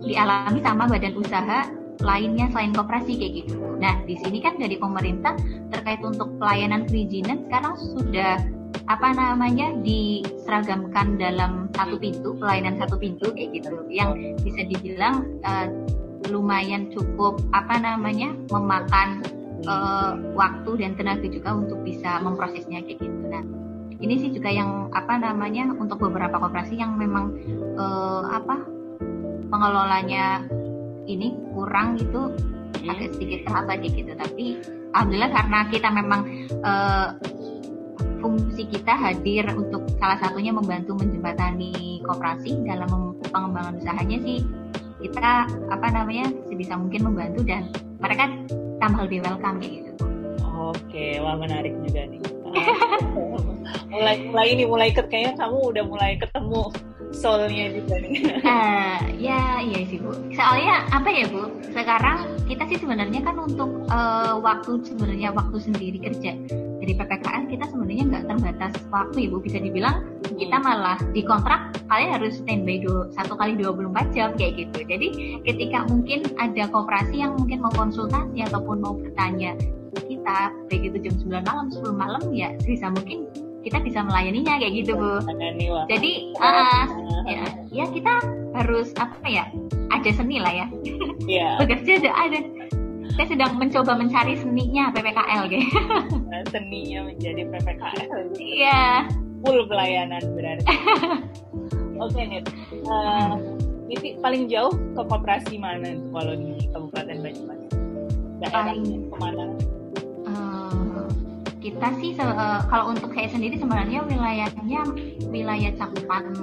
dialami 0.00 0.64
sama 0.64 0.88
badan 0.88 1.14
usaha 1.20 1.68
lainnya 2.04 2.48
selain 2.52 2.76
koperasi 2.76 3.12
kayak 3.16 3.32
gitu. 3.44 3.56
Nah 3.80 4.04
di 4.04 4.16
sini 4.20 4.38
kan 4.44 4.60
dari 4.60 4.76
pemerintah 4.76 5.32
terkait 5.72 6.00
untuk 6.04 6.28
pelayanan 6.36 6.84
perizinan 6.84 7.48
sekarang 7.48 7.74
sudah 7.76 8.36
apa 8.86 9.08
namanya 9.16 9.74
diseragamkan 9.82 11.18
dalam 11.18 11.66
satu 11.74 11.98
pintu 11.98 12.38
pelayanan 12.38 12.78
satu 12.78 12.94
pintu 13.00 13.34
kayak 13.34 13.58
gitu 13.58 13.74
yang 13.90 14.14
bisa 14.44 14.62
dibilang 14.68 15.26
uh, 15.42 15.66
lumayan 16.30 16.90
cukup 16.94 17.42
apa 17.50 17.82
namanya 17.82 18.34
memakan 18.50 19.26
uh, 19.64 20.12
waktu 20.36 20.70
dan 20.84 20.92
tenaga 21.00 21.26
juga 21.26 21.56
untuk 21.56 21.80
bisa 21.80 22.20
memprosesnya 22.20 22.84
kayak 22.84 23.00
gitu. 23.00 23.24
Nah, 23.24 23.42
ini 23.96 24.14
sih 24.20 24.30
juga 24.36 24.52
yang 24.52 24.92
apa 24.92 25.16
namanya 25.16 25.72
untuk 25.72 25.96
beberapa 26.04 26.36
koperasi 26.36 26.76
yang 26.76 27.00
memang 27.00 27.32
uh, 27.80 28.28
apa 28.28 28.60
pengelolanya 29.48 30.44
ini 31.08 31.32
kurang 31.56 31.96
gitu 31.96 32.34
hmm. 32.36 32.92
agak 32.92 33.16
sedikit 33.16 33.48
terhambat 33.48 33.80
gitu. 33.86 34.12
Tapi 34.12 34.44
alhamdulillah 34.92 35.32
karena 35.32 35.58
kita 35.72 35.88
memang 35.88 36.20
uh, 36.60 37.16
fungsi 38.20 38.66
kita 38.68 38.92
hadir 38.96 39.48
untuk 39.54 39.86
salah 40.00 40.18
satunya 40.18 40.50
membantu 40.50 40.98
menjembatani 40.98 42.02
koperasi 42.04 42.58
dalam 42.64 43.14
pengembangan 43.30 43.78
usahanya 43.78 44.18
sih 44.24 44.42
kita 45.00 45.46
apa 45.70 45.86
namanya 45.92 46.32
sebisa 46.48 46.74
mungkin 46.74 47.12
membantu 47.12 47.44
dan 47.44 47.68
mereka 48.00 48.32
tambah 48.80 49.08
lebih 49.08 49.20
welcome 49.24 49.58
kayak 49.60 49.72
gitu. 49.82 49.92
Oke, 50.56 51.06
wah 51.20 51.36
menarik 51.36 51.72
juga 51.84 52.08
nih. 52.08 52.20
mulai 53.92 54.16
mulai 54.28 54.46
ini 54.52 54.64
mulai 54.64 54.88
kayaknya 54.92 55.36
kamu 55.36 55.56
udah 55.72 55.84
mulai 55.84 56.12
ketemu 56.16 56.72
soulnya 57.12 57.66
juga 57.72 57.94
nih. 58.00 58.14
Uh, 58.44 58.98
ya 59.28 59.60
iya 59.64 59.80
sih 59.88 60.00
bu. 60.00 60.12
Soalnya 60.32 60.84
apa 60.92 61.08
ya 61.08 61.24
bu? 61.28 61.48
Sekarang 61.72 62.18
kita 62.48 62.64
sih 62.68 62.78
sebenarnya 62.80 63.20
kan 63.24 63.36
untuk 63.40 63.70
uh, 63.88 64.36
waktu 64.40 64.80
sebenarnya 64.84 65.32
waktu 65.32 65.56
sendiri 65.60 65.98
kerja 66.00 66.32
dari 66.80 66.92
PPKN 66.92 67.42
kita 67.50 67.64
sebenarnya 67.68 68.04
nggak 68.08 68.24
terbatas 68.28 68.72
waktu 68.92 69.28
ibu 69.28 69.40
bisa 69.40 69.58
dibilang 69.58 70.04
kita 70.36 70.56
malah 70.60 71.00
di 71.10 71.24
kontrak 71.24 71.75
kalian 71.86 72.10
harus 72.18 72.38
standby 72.42 72.82
do, 72.82 73.06
satu 73.14 73.34
kali 73.38 73.54
24 73.58 74.14
jam 74.14 74.34
kayak 74.34 74.66
gitu 74.66 74.78
jadi 74.86 75.08
ketika 75.46 75.86
mungkin 75.86 76.26
ada 76.36 76.66
kooperasi 76.70 77.16
yang 77.22 77.38
mungkin 77.38 77.62
mau 77.62 77.72
konsultasi 77.74 78.42
ataupun 78.46 78.82
mau 78.82 78.94
bertanya 78.94 79.54
kita 80.06 80.50
baik 80.68 80.92
itu 80.92 80.98
jam 81.08 81.42
9 81.42 81.48
malam 81.48 81.66
10 81.72 81.96
malam 81.96 82.22
ya 82.34 82.52
bisa 82.66 82.92
mungkin 82.92 83.30
kita 83.64 83.82
bisa 83.82 83.98
melayaninya 84.06 84.62
kayak 84.62 84.74
gitu 84.78 84.94
bu 84.94 85.18
jadi 85.90 86.12
uh, 86.38 86.86
ya, 87.26 87.42
ya 87.74 87.84
kita 87.90 88.14
harus 88.54 88.94
apa 88.98 89.26
ya 89.26 89.44
ada 89.90 90.10
seni 90.14 90.38
lah 90.38 90.52
ya 90.54 90.66
yeah. 91.26 91.56
bekerja 91.60 91.98
ada 91.98 92.10
ada 92.30 92.38
saya 93.16 93.32
sedang 93.32 93.56
mencoba 93.56 93.96
mencari 93.96 94.36
seninya 94.36 94.92
PPKL 94.92 95.48
gitu. 95.48 95.64
seninya 96.52 97.08
menjadi 97.08 97.48
PPKL. 97.48 98.36
Iya. 98.36 99.08
Full 99.46 99.62
pelayanan 99.70 100.22
berarti. 100.34 100.66
Oke 102.02 102.12
okay, 102.12 102.24
nih. 102.26 102.42
Uh, 102.82 103.38
ini 103.86 104.18
paling 104.18 104.50
jauh 104.50 104.74
ke 104.74 105.02
koperasi 105.06 105.54
mana 105.56 105.94
kalau 106.10 106.34
di 106.34 106.66
Kabupaten 106.74 107.16
Banyumas? 107.22 107.60
Daerah 108.42 108.74
paling 108.74 109.06
ke 109.06 109.16
mana? 109.22 109.44
Uh, 110.26 111.06
kita 111.62 111.88
sih 112.02 112.18
uh, 112.18 112.66
kalau 112.66 112.90
untuk 112.90 113.14
saya 113.14 113.30
sendiri 113.30 113.54
sebenarnya 113.56 114.02
wilayahnya 114.02 114.82
wilayah 115.30 115.70
cakupan 115.78 116.34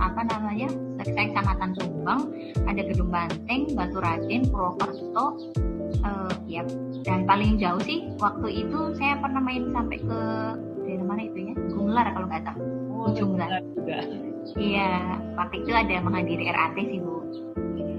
apa 0.00 0.22
namanya 0.24 0.68
saya 1.04 1.28
kecamatan 1.28 1.70
Tumbang 1.76 2.20
ada 2.64 2.80
Gedung 2.80 3.12
Banteng 3.12 3.74
Batu 3.76 4.00
Raden 4.00 4.48
Purwokerto 4.48 5.26
uh, 6.06 6.32
ya 6.48 6.64
dan 7.04 7.28
paling 7.28 7.60
jauh 7.60 7.80
sih 7.84 8.08
waktu 8.16 8.64
itu 8.64 8.96
saya 8.96 9.20
pernah 9.20 9.44
main 9.44 9.68
sampai 9.76 9.98
ke 10.00 10.20
mana 11.10 11.26
itu 11.26 11.50
ya 11.50 11.54
Gunglar 11.74 12.06
kalau 12.14 12.26
nggak 12.30 12.44
tahu 12.46 12.62
oh, 12.94 13.10
juga 13.18 13.46
iya 14.54 15.18
waktu 15.34 15.66
itu 15.66 15.70
ada 15.74 15.98
menghadiri 15.98 16.46
RAT 16.46 16.78
sih 16.78 17.02
bu 17.02 17.18
hmm. 17.66 17.98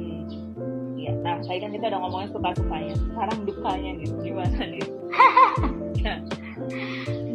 Iya, 1.02 1.18
nah 1.26 1.42
tadi 1.42 1.58
kan 1.58 1.74
kita 1.74 1.90
udah 1.90 2.00
ngomongin 2.06 2.30
suka-sukanya. 2.30 2.94
Sekarang 2.94 3.42
dukanya 3.42 3.92
gitu, 4.06 4.14
gimana 4.22 4.60
nih? 4.70 4.86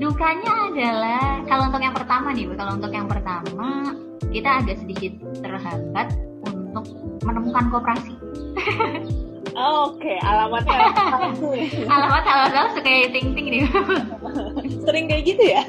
Dukanya 0.07 0.53
adalah 0.71 1.43
kalau 1.51 1.75
untuk 1.75 1.83
yang 1.83 1.97
pertama 1.99 2.31
nih, 2.31 2.47
kalau 2.55 2.79
untuk 2.79 2.95
yang 2.95 3.11
pertama 3.11 3.91
kita 4.31 4.63
agak 4.63 4.79
sedikit 4.79 5.19
terhambat 5.43 6.15
untuk 6.47 6.87
menemukan 7.27 7.67
kooperasi. 7.75 8.15
Oh, 9.57 9.97
Oke, 9.97 10.05
okay. 10.05 10.19
alamatnya 10.21 10.93
alamat 11.89 12.25
alamat 12.29 12.71
suka 12.77 13.09
ting 13.09 13.33
ting 13.33 13.47
nih. 13.49 13.65
Sering 14.85 15.09
kayak 15.09 15.25
gitu 15.33 15.43
ya? 15.49 15.65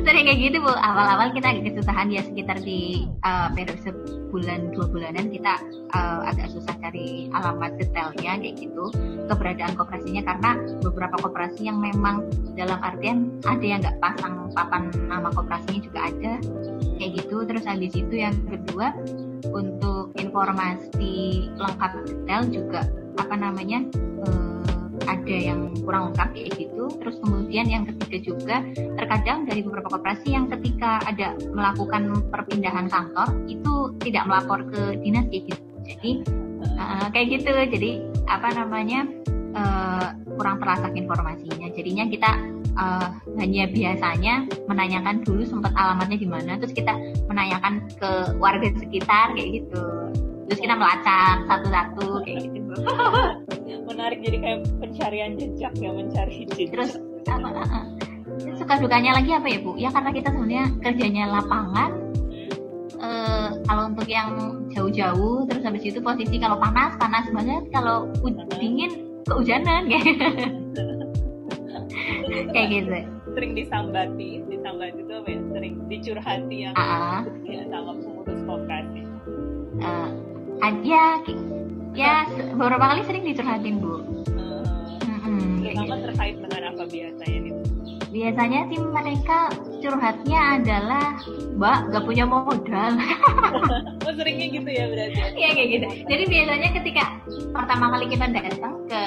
Sering 0.00 0.24
kayak 0.24 0.40
gitu 0.40 0.56
bu. 0.64 0.72
Awal-awal 0.72 1.36
kita 1.36 1.52
agak 1.52 1.64
kesusahan 1.68 2.08
ya 2.08 2.24
sekitar 2.24 2.56
di 2.64 3.04
uh, 3.28 3.52
periode 3.52 3.76
sebulan 3.84 4.72
dua 4.72 4.88
bulanan 4.88 5.28
kita 5.28 5.60
uh, 5.92 6.24
agak 6.24 6.48
susah 6.56 6.72
cari 6.80 7.28
alamat 7.36 7.76
detailnya 7.76 8.40
kayak 8.40 8.56
gitu 8.64 8.88
keberadaan 9.28 9.76
kooperasinya 9.76 10.22
karena 10.24 10.50
beberapa 10.80 11.16
kooperasi 11.20 11.68
yang 11.68 11.84
memang 11.84 12.32
dalam 12.56 12.80
artian 12.80 13.28
ada 13.44 13.60
yang 13.60 13.84
nggak 13.84 14.00
pasang 14.00 14.48
papan 14.56 14.88
nama 15.04 15.28
kooperasinya 15.36 15.84
juga 15.84 16.00
ada 16.08 16.32
kayak 16.96 17.12
gitu. 17.20 17.44
Terus 17.44 17.64
habis 17.68 17.92
itu 17.92 18.14
yang 18.24 18.32
kedua 18.48 18.96
untuk 19.52 20.16
informasi 20.16 21.46
lengkap 21.60 21.92
detail 22.08 22.42
juga 22.48 22.88
apa 23.18 23.34
namanya 23.34 23.82
uh, 24.24 24.58
ada 25.08 25.36
yang 25.36 25.72
kurang 25.82 26.12
lengkap 26.12 26.28
kayak 26.36 26.52
gitu. 26.56 26.84
Terus 27.00 27.16
kemudian 27.24 27.66
yang 27.68 27.84
ketiga 27.88 28.18
juga 28.22 28.56
terkadang 29.00 29.48
dari 29.48 29.60
beberapa 29.64 29.88
koperasi 29.88 30.36
yang 30.36 30.46
ketika 30.52 31.00
ada 31.08 31.32
melakukan 31.52 32.28
perpindahan 32.28 32.86
kantor 32.92 33.28
itu 33.48 33.96
tidak 34.04 34.28
melapor 34.28 34.64
ke 34.68 35.00
dinas 35.00 35.24
kayak 35.32 35.44
gitu. 35.48 35.64
Jadi 35.88 36.10
uh, 36.76 37.06
kayak 37.12 37.26
gitu. 37.40 37.50
Jadi 37.50 37.90
apa 38.28 38.48
namanya 38.52 39.08
uh, 39.56 40.06
kurang 40.36 40.60
terlasak 40.60 40.92
informasinya. 40.92 41.72
Jadinya 41.72 42.04
kita 42.04 42.30
uh, 42.76 43.08
hanya 43.40 43.64
biasanya 43.72 44.34
menanyakan 44.68 45.24
dulu 45.24 45.42
sempat 45.48 45.72
alamatnya 45.72 46.18
di 46.20 46.28
mana, 46.28 46.60
terus 46.60 46.76
kita 46.76 46.92
menanyakan 47.26 47.88
ke 47.96 48.10
warga 48.36 48.68
sekitar 48.76 49.32
kayak 49.32 49.64
gitu. 49.64 49.84
Terus 50.48 50.60
kita 50.64 50.74
melacak 50.74 51.36
satu-satu 51.44 52.06
kayak 52.24 52.42
gitu. 52.52 52.74
Menarik 53.88 54.18
jadi 54.24 54.36
kayak 54.40 54.58
pencarian 54.80 55.30
jejak 55.36 55.72
ya 55.76 55.90
mencari 55.92 56.48
jejak. 56.56 56.72
Terus 56.72 56.90
apa? 57.28 57.48
Uh, 57.52 57.84
suka 58.56 58.74
dukanya 58.80 59.20
lagi 59.20 59.30
apa 59.36 59.48
ya 59.48 59.58
bu? 59.60 59.72
Ya 59.76 59.88
karena 59.92 60.10
kita 60.12 60.28
sebenarnya 60.32 60.64
kerjanya 60.80 61.24
lapangan. 61.28 61.90
Uh, 62.98 63.48
kalau 63.68 63.94
untuk 63.94 64.08
yang 64.10 64.58
jauh-jauh, 64.74 65.46
terus 65.46 65.62
habis 65.62 65.86
itu 65.86 66.02
posisi 66.02 66.36
kalau 66.42 66.58
panas 66.58 66.98
panas 66.98 67.30
banget, 67.30 67.62
kalau 67.70 68.10
dingin 68.58 68.90
kehujanan 69.28 69.86
kayak 69.86 70.18
kayak 72.52 72.68
gitu 72.72 72.90
sering 73.38 73.54
disambati 73.54 74.42
disambati 74.50 74.98
itu 74.98 75.12
apa 75.14 75.28
ya 75.30 75.40
sering 75.54 75.74
dicurhati 75.86 76.56
yang 76.66 76.74
uh 76.74 76.82
-uh. 76.82 77.20
ya, 77.46 77.62
sama 77.70 77.92
pengurus 78.00 78.40
koperasi 78.48 79.02
uh, 79.84 80.10
ya 80.84 81.06
ya 81.94 82.14
beberapa 82.54 82.84
kali 82.94 83.02
sering 83.06 83.24
dicurhatin 83.26 83.82
bu. 83.82 84.02
Uh, 84.34 85.18
hmm, 85.24 85.66
gitu. 85.66 85.94
terkait 86.10 86.36
dengan 86.38 86.62
apa 86.74 86.84
biasanya 86.86 87.38
nih 87.42 87.54
biasanya 88.08 88.60
sih 88.72 88.78
mereka 88.80 89.52
curhatnya 89.84 90.40
adalah 90.60 91.20
mbak 91.54 91.78
gak 91.92 92.04
punya 92.04 92.24
modal. 92.24 92.92
Oh 94.08 94.14
seringnya 94.16 94.48
gitu 94.48 94.70
ya 94.72 94.88
berarti? 94.88 95.20
Iya 95.36 95.48
kayak 95.52 95.68
gitu. 95.68 95.86
Jadi 96.08 96.24
biasanya 96.32 96.68
ketika 96.80 97.04
pertama 97.52 97.92
kali 97.92 98.08
kita 98.08 98.26
datang 98.32 98.74
ke 98.88 99.02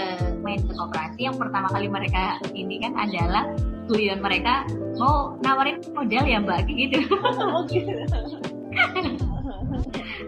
main 0.45 0.61
ke 0.61 0.73
koperasi 0.77 1.25
yang 1.25 1.41
pertama 1.41 1.73
kali 1.73 1.89
mereka 1.89 2.37
ini 2.53 2.77
kan 2.77 2.93
adalah 2.93 3.49
guyon 3.89 4.21
mereka 4.21 4.61
mau 5.01 5.41
nawarin 5.41 5.81
modal 5.89 6.21
ya 6.21 6.37
mbak? 6.37 6.69
Kayak 6.69 6.77
gitu. 6.85 6.97
Oh, 7.41 7.65
gitu. 7.65 7.97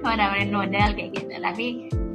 Mau 0.03 0.13
nawarin 0.19 0.51
modal 0.51 0.89
kayak 0.93 1.11
gitu. 1.15 1.33
Tapi 1.39 1.65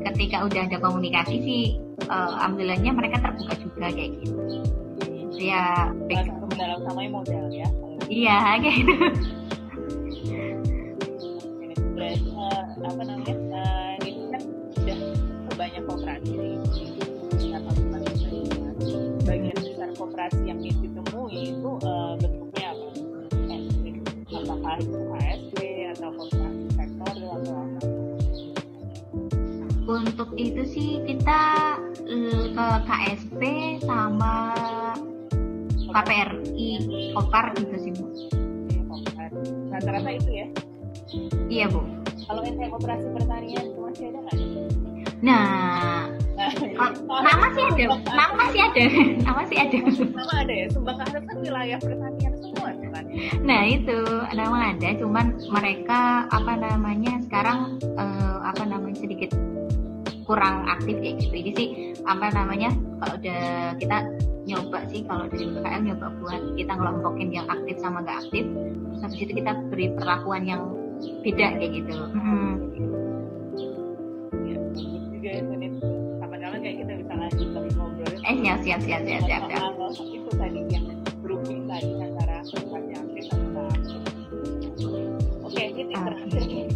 ketika 0.05 0.45
udah 0.45 0.63
ada 0.69 0.79
komunikasi 0.79 1.37
sih 1.41 1.65
uh, 2.13 2.37
alhamdulillahnya 2.39 2.93
mereka 2.93 3.17
terbuka 3.25 3.55
juga 3.57 3.89
kayak 3.91 4.11
gitu. 4.21 4.33
Ya 5.41 5.89
dalam 6.55 6.85
samanya 6.85 7.11
modal 7.11 7.45
ya. 7.49 7.69
Iya 8.07 8.37
kayak 8.61 8.77
gitu. 8.85 8.95
Uh, 12.39 12.63
apa 12.87 13.03
namanya 13.03 13.35
uh, 13.35 13.95
ini 14.07 14.31
kan 14.31 14.43
sudah 14.79 14.99
banyak 15.59 15.83
kooperasi 15.85 16.33
bagian 19.27 19.59
besar 19.61 19.91
kooperasi 19.99 20.41
yang 20.47 20.63
ditemui 20.63 21.53
itu 21.53 21.71
uh, 21.85 22.15
bentuknya 22.17 22.73
apa? 22.73 22.87
apakah 24.39 24.75
itu 24.81 24.99
KSB 25.13 25.57
atau 25.93 26.09
apa? 26.15 26.58
Untuk 29.89 30.31
itu 30.37 30.63
sih 30.69 30.91
kita 31.09 31.43
ke 32.53 32.67
KSP 32.85 33.43
sama 33.85 34.53
KPRI 35.89 36.71
Kopar 37.17 37.57
gitu 37.57 37.77
sih 37.81 37.93
bu. 37.97 38.07
Rata-rata 39.73 40.11
itu 40.13 40.31
ya? 40.31 40.47
Iya 41.49 41.67
bu. 41.73 41.81
Kalau 42.29 42.45
ente 42.45 42.69
operasi 42.69 43.07
pertanian 43.17 43.65
itu 43.73 43.81
masih 43.81 44.05
ada 44.13 44.19
nggak? 44.21 44.37
Nah 45.25 46.07
oh, 47.09 47.21
nama 47.27 47.47
sih 47.57 47.65
ada 47.65 47.85
nama 48.21 48.45
sih 48.53 48.61
ada 48.61 48.83
nama 49.27 49.43
sih 49.49 49.57
ada. 49.57 49.79
Nama 49.89 50.35
ada 50.45 50.55
ya? 50.55 50.67
Sumbang 50.71 50.99
Harap 51.01 51.25
kan 51.25 51.37
wilayah 51.41 51.79
pertanian 51.81 52.28
nah 53.43 53.63
itu 53.67 53.99
nama 54.35 54.75
ada 54.75 54.89
cuman 54.99 55.27
mereka 55.51 56.31
apa 56.31 56.53
namanya 56.59 57.19
sekarang 57.27 57.79
uh, 57.99 58.39
apa 58.47 58.65
namanya 58.65 58.99
sedikit 59.01 59.35
kurang 60.29 60.69
aktif 60.69 61.01
kayak 61.01 61.25
gitu 61.25 61.35
jadi 61.41 61.51
sih 61.57 61.69
apa 62.05 62.29
namanya 62.37 62.69
kalau 63.01 63.17
udah 63.17 63.73
kita 63.81 63.99
nyoba 64.45 64.79
sih 64.93 65.01
kalau 65.09 65.25
dari 65.29 65.45
BKM 65.57 65.83
nyoba 65.89 66.07
buat 66.21 66.43
kita 66.57 66.73
ngelompokin 66.77 67.29
yang 67.33 67.49
aktif 67.49 67.77
sama 67.81 68.05
gak 68.05 68.29
aktif 68.29 68.45
terus 68.45 69.01
habis 69.05 69.21
itu 69.25 69.33
kita 69.41 69.53
beri 69.73 69.89
perlakuan 69.97 70.45
yang 70.45 70.63
beda 71.25 71.57
kayak 71.57 71.73
gitu 71.81 71.95
hmm. 71.97 72.53
ya, 74.45 74.57
juga 75.17 75.31
ya 75.33 75.43
kapan-kapan 76.21 76.59
kayak 76.61 76.77
kita 76.85 76.93
bisa 77.01 77.13
lanjut 77.17 77.49
lagi 77.57 77.71
ngobrol 77.77 78.13
eh 78.21 78.37
siap 78.45 78.59
siap 78.61 78.81
siap 78.85 79.03
siap 79.09 79.23
siap, 79.25 79.43
siap. 79.49 79.63
itu 80.13 80.31
tadi 80.37 80.61
oke 85.79 85.87
ini 85.87 85.95
terakhir 85.95 86.43
nih 86.51 86.67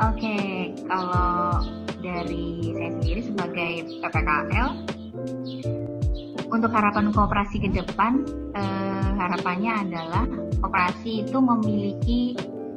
Oke, 0.00 0.72
kalau 0.88 1.60
dari 2.00 2.72
saya 2.72 2.90
sendiri 2.96 3.20
sebagai 3.20 3.72
PPKL, 4.00 4.68
untuk 6.48 6.72
harapan 6.72 7.12
kooperasi 7.12 7.60
ke 7.60 7.68
depan, 7.68 8.24
eh, 8.56 9.10
harapannya 9.20 9.72
adalah 9.84 10.24
kooperasi 10.64 11.28
itu 11.28 11.38
memiliki 11.40 12.32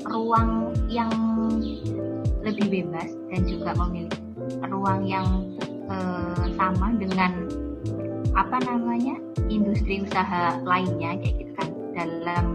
ruang 0.08 0.76
yang 0.92 1.12
lebih 2.44 2.68
bebas 2.68 3.08
dan 3.32 3.42
juga 3.48 3.72
memiliki 3.88 4.20
ruang 4.68 5.08
yang 5.08 5.28
eh, 5.88 6.46
sama 6.60 6.92
dengan 7.00 7.63
apa 8.34 8.58
namanya 8.66 9.18
industri 9.50 10.02
usaha 10.02 10.58
lainnya 10.66 11.18
kayak 11.22 11.36
gitu 11.38 11.54
kan 11.58 11.70
dalam 11.94 12.46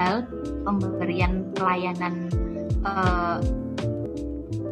hal 0.00 0.24
pemberian 0.64 1.44
pelayanan 1.52 2.32
eh, 2.86 3.38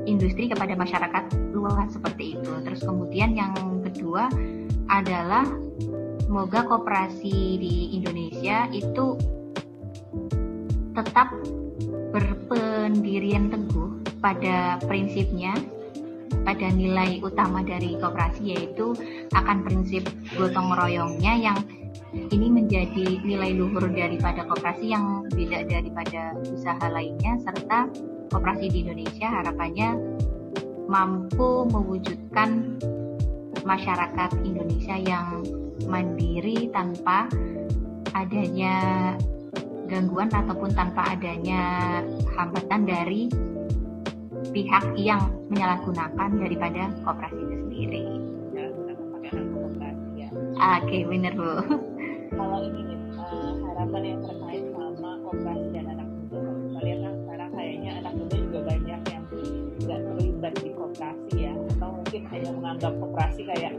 industri 0.07 0.49
kepada 0.49 0.73
masyarakat 0.79 1.25
luas 1.53 1.91
seperti 1.93 2.39
itu. 2.39 2.53
Terus 2.63 2.81
kemudian 2.81 3.35
yang 3.35 3.53
kedua 3.83 4.31
adalah 4.87 5.45
semoga 6.23 6.63
kooperasi 6.65 7.59
di 7.59 7.75
Indonesia 7.99 8.71
itu 8.71 9.19
tetap 10.95 11.29
berpendirian 12.15 13.53
teguh 13.53 14.01
pada 14.23 14.81
prinsipnya, 14.87 15.53
pada 16.47 16.73
nilai 16.73 17.21
utama 17.21 17.61
dari 17.61 17.99
koperasi 18.01 18.57
yaitu 18.57 18.97
akan 19.37 19.67
prinsip 19.67 20.09
gotong 20.37 20.73
royongnya 20.73 21.35
yang 21.37 21.59
ini 22.17 22.49
menjadi 22.49 23.21
nilai 23.21 23.53
luhur 23.53 23.85
daripada 23.93 24.47
koperasi 24.49 24.93
yang 24.95 25.29
beda 25.29 25.69
daripada 25.69 26.33
usaha 26.49 26.87
lainnya 26.89 27.37
serta 27.45 27.91
koperasi 28.33 28.73
di 28.73 28.79
Indonesia 28.89 29.29
harapannya 29.29 29.89
mampu 30.87 31.67
mewujudkan 31.69 32.81
masyarakat 33.67 34.31
Indonesia 34.47 34.97
yang 34.97 35.43
mandiri 35.91 36.71
tanpa 36.71 37.27
adanya 38.15 38.75
gangguan 39.91 40.31
ataupun 40.31 40.71
tanpa 40.73 41.15
adanya 41.15 42.01
hambatan 42.39 42.87
dari 42.87 43.29
pihak 44.51 44.95
yang 44.97 45.21
menyalahgunakan 45.53 46.31
daripada 46.39 46.83
koperasi 47.05 47.39
itu 47.39 47.55
sendiri. 47.67 48.26
Ya. 50.57 50.81
Oke, 50.81 50.89
okay, 50.89 51.01
bener 51.05 51.33
bu. 51.37 51.53
Kalau 52.33 52.59
ini 52.65 52.81
nih, 52.81 52.99
uh, 53.21 53.53
harapan 53.69 54.03
yang 54.09 54.21
terkait 54.25 54.65
sama 54.73 55.11
koperasi 55.21 55.69
dan 55.77 55.85
anak 55.93 56.09
muda, 56.09 56.41
kita 56.41 56.79
lihat 56.81 56.99
kan 57.05 57.15
sekarang 57.21 57.51
kayaknya 57.53 57.91
anak 58.01 58.13
muda 58.17 58.37
juga 58.41 58.61
banyak 58.65 59.01
yang 59.13 59.25
nggak 59.85 60.01
terlibat 60.01 60.55
di 60.65 60.71
koperasi 60.73 61.33
ya, 61.37 61.53
atau 61.77 61.89
mungkin 62.01 62.23
hanya 62.33 62.51
menganggap 62.57 62.93
koperasi 62.97 63.43
kayak 63.45 63.73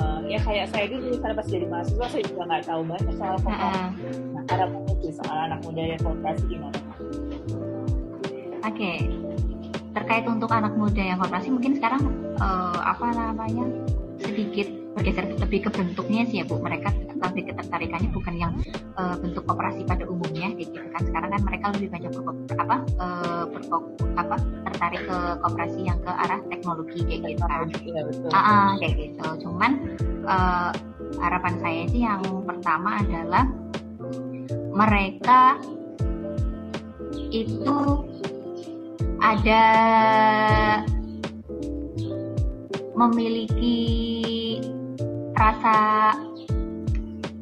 uh, 0.00 0.20
ya 0.24 0.38
kayak 0.40 0.66
saya 0.72 0.84
dulu 0.88 1.04
misalnya 1.12 1.36
pas 1.36 1.48
jadi 1.52 1.66
mahasiswa 1.68 2.06
saya 2.08 2.22
juga 2.24 2.42
nggak 2.48 2.62
tahu 2.64 2.80
banyak 2.88 3.14
soal 3.20 3.36
koperasi. 3.44 3.60
Uh 3.60 3.68
-uh. 3.68 3.88
Nah, 4.32 4.42
harapan 4.48 4.80
itu 4.88 5.08
soal 5.12 5.36
anak 5.44 5.60
muda 5.60 5.82
dan 5.84 6.00
koperasi 6.00 6.44
gimana? 6.48 6.80
Oke, 8.64 8.80
okay. 8.80 8.98
terkait 9.92 10.24
untuk 10.24 10.48
anak 10.48 10.72
muda 10.72 11.02
yang 11.04 11.20
koperasi 11.20 11.52
mungkin 11.52 11.76
sekarang 11.76 12.00
uh, 12.40 12.80
apa 12.80 13.12
namanya 13.12 13.68
sedikit 14.24 14.83
bergeser 14.94 15.26
lebih 15.36 15.66
ke 15.66 15.70
bentuknya 15.74 16.22
sih 16.30 16.40
ya 16.40 16.44
bu. 16.46 16.62
Mereka 16.62 16.88
lebih 17.24 17.50
ketertarikannya 17.50 18.10
bukan 18.14 18.34
yang 18.38 18.52
uh, 18.94 19.18
bentuk 19.18 19.42
koperasi 19.44 19.82
pada 19.84 20.06
umumnya 20.06 20.54
gitu 20.54 20.78
kan. 20.78 21.02
Sekarang 21.02 21.30
kan 21.34 21.42
mereka 21.42 21.66
lebih 21.74 21.88
banyak 21.90 22.10
ber, 22.14 22.34
apa 22.62 22.76
uh, 23.02 23.44
berfokus 23.50 24.10
apa 24.14 24.36
tertarik 24.70 25.02
ke 25.02 25.18
koperasi 25.42 25.80
yang 25.82 25.98
ke 25.98 26.12
arah 26.12 26.40
teknologi 26.48 27.00
kayak 27.02 27.20
gitu 27.34 27.44
kan. 27.44 27.66
Ya, 27.82 28.02
betul. 28.06 28.28
Uh, 28.30 28.38
uh, 28.38 28.68
kayak 28.78 28.94
gitu. 28.96 29.26
Cuman 29.42 29.72
uh, 30.24 30.70
harapan 31.18 31.54
saya 31.58 31.82
sih 31.90 32.02
yang 32.06 32.22
pertama 32.46 33.02
adalah 33.02 33.44
mereka 34.74 35.58
itu 37.34 37.78
ada 39.18 39.64
memiliki 42.94 44.13
rasa 45.44 45.76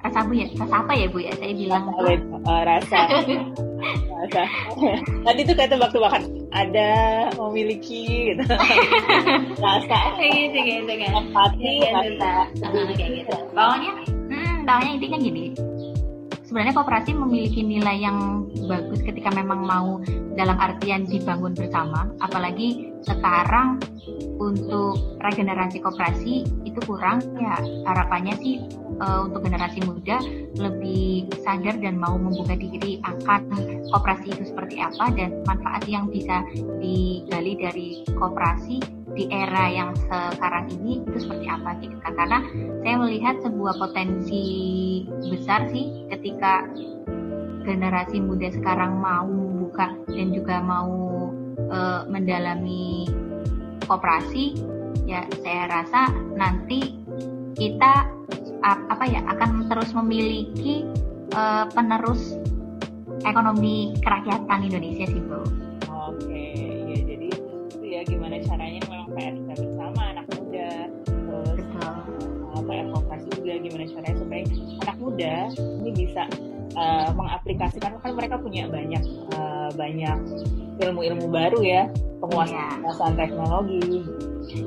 rasa 0.03 0.19
bu 0.27 0.33
ya? 0.35 0.47
Rasa 0.59 0.75
apa 0.83 0.93
ya 0.99 1.07
bu 1.07 1.19
ya? 1.23 1.33
Saya 1.39 1.55
bilang. 1.55 1.85
Rasa 1.95 2.43
uh, 2.43 2.63
rasa. 4.23 4.43
Tadi 5.23 5.41
tuh 5.47 5.55
kata 5.55 5.75
waktu 5.79 5.99
makan 6.03 6.23
ada 6.51 6.91
memiliki 7.39 8.35
gitu. 8.35 8.45
Rasa. 9.67 9.99
Gitu 10.19 10.59
gitu 10.59 10.93
kan 10.93 11.11
empati 11.23 11.73
rasa 11.91 12.31
kayak 12.95 13.11
gitu. 13.23 13.35
Pokoknya 13.55 13.93
hmm, 14.31 14.95
intinya 14.99 15.19
gini. 15.19 15.45
Sebenarnya 16.47 16.77
kooperasi 16.77 17.17
memiliki 17.17 17.65
nilai 17.65 18.05
yang 18.05 18.45
bagus 18.69 19.01
ketika 19.01 19.33
memang 19.33 19.65
mau 19.65 20.05
dalam 20.37 20.61
artian 20.61 21.09
dibangun 21.09 21.57
bersama 21.57 22.13
apalagi 22.21 22.92
sekarang 23.03 23.83
untuk 24.39 24.99
regenerasi 25.23 25.79
koperasi 25.79 26.47
itu 26.67 26.81
kurang. 26.87 27.23
Ya 27.39 27.59
harapannya 27.87 28.35
sih 28.39 28.63
uh, 28.99 29.27
untuk 29.27 29.47
generasi 29.47 29.83
muda 29.87 30.19
lebih 30.59 31.31
sadar 31.43 31.79
dan 31.79 31.99
mau 31.99 32.19
membuka 32.19 32.59
diri 32.59 32.99
akan 33.03 33.51
koperasi 33.91 34.35
itu 34.35 34.43
seperti 34.51 34.83
apa 34.83 35.11
dan 35.15 35.43
manfaat 35.47 35.85
yang 35.87 36.11
bisa 36.11 36.43
digali 36.83 37.55
dari 37.59 37.89
koperasi 38.19 38.83
di 39.13 39.29
era 39.29 39.69
yang 39.69 39.93
sekarang 40.09 40.73
ini 40.81 41.05
itu 41.05 41.29
seperti 41.29 41.47
apa 41.47 41.77
gitu 41.85 41.97
kan. 42.01 42.13
Karena 42.17 42.39
saya 42.83 42.95
melihat 42.97 43.37
sebuah 43.45 43.75
potensi 43.77 44.45
besar 45.29 45.69
sih 45.69 46.09
ketika 46.09 46.67
generasi 47.63 48.19
muda 48.19 48.51
sekarang 48.51 48.99
mau 48.99 49.27
membuka 49.27 49.95
dan 50.11 50.35
juga 50.35 50.59
mau 50.59 51.31
uh, 51.73 52.05
mendalami 52.07 53.09
koperasi 53.89 54.61
ya 55.09 55.27
saya 55.43 55.67
rasa 55.67 56.13
nanti 56.39 57.01
kita 57.59 58.07
apa 58.63 59.05
ya 59.11 59.21
akan 59.27 59.67
terus 59.67 59.91
memiliki 59.91 60.87
uh, 61.35 61.67
penerus 61.75 62.39
ekonomi 63.27 63.95
kerakyatan 64.03 64.61
Indonesia 64.63 65.07
sih 65.11 65.23
bro. 65.27 65.43
Oke, 65.91 66.47
ya 66.87 66.99
jadi 67.03 67.29
itu 67.31 67.83
ya 67.83 68.01
gimana 68.07 68.39
caranya 68.43 68.81
memang 68.87 69.11
PR 69.15 69.35
kita 69.35 69.55
bersama 69.67 70.01
anak 70.15 70.27
muda 70.39 70.71
terus 71.07 71.67
Betul. 71.67 71.95
Uh, 72.55 72.63
PR 72.63 72.87
koperasi 72.95 73.29
juga 73.43 73.53
gimana 73.59 73.85
caranya 73.91 74.17
supaya 74.23 74.43
anak 74.87 74.97
muda 75.03 75.35
ini 75.83 75.91
bisa 75.91 76.23
uh, 76.79 77.11
mengaplikasikan 77.15 77.99
kan 77.99 78.13
mereka 78.15 78.37
punya 78.39 78.71
banyak 78.71 79.03
uh, 79.35 79.71
banyak 79.75 80.19
ilmu-ilmu 80.83 81.27
baru 81.31 81.61
ya 81.63 81.83
penguasaan 82.23 83.15
yeah. 83.15 83.19
teknologi 83.19 84.07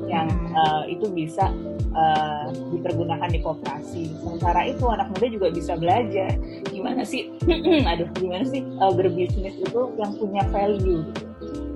yang 0.08 0.28
uh, 0.52 0.84
itu 0.88 1.06
bisa 1.12 1.48
uh, 1.94 2.50
dipergunakan 2.74 3.28
di 3.30 3.40
koperasi. 3.40 4.12
Sementara 4.18 4.66
itu 4.66 4.84
anak 4.90 5.08
muda 5.14 5.26
juga 5.30 5.48
bisa 5.54 5.72
belajar 5.78 6.36
gimana 6.68 7.02
sih, 7.06 7.32
aduh 7.90 8.08
gimana 8.18 8.44
sih 8.44 8.66
uh, 8.82 8.92
berbisnis 8.92 9.56
itu 9.56 9.80
yang 9.96 10.12
punya 10.18 10.42
value. 10.50 11.02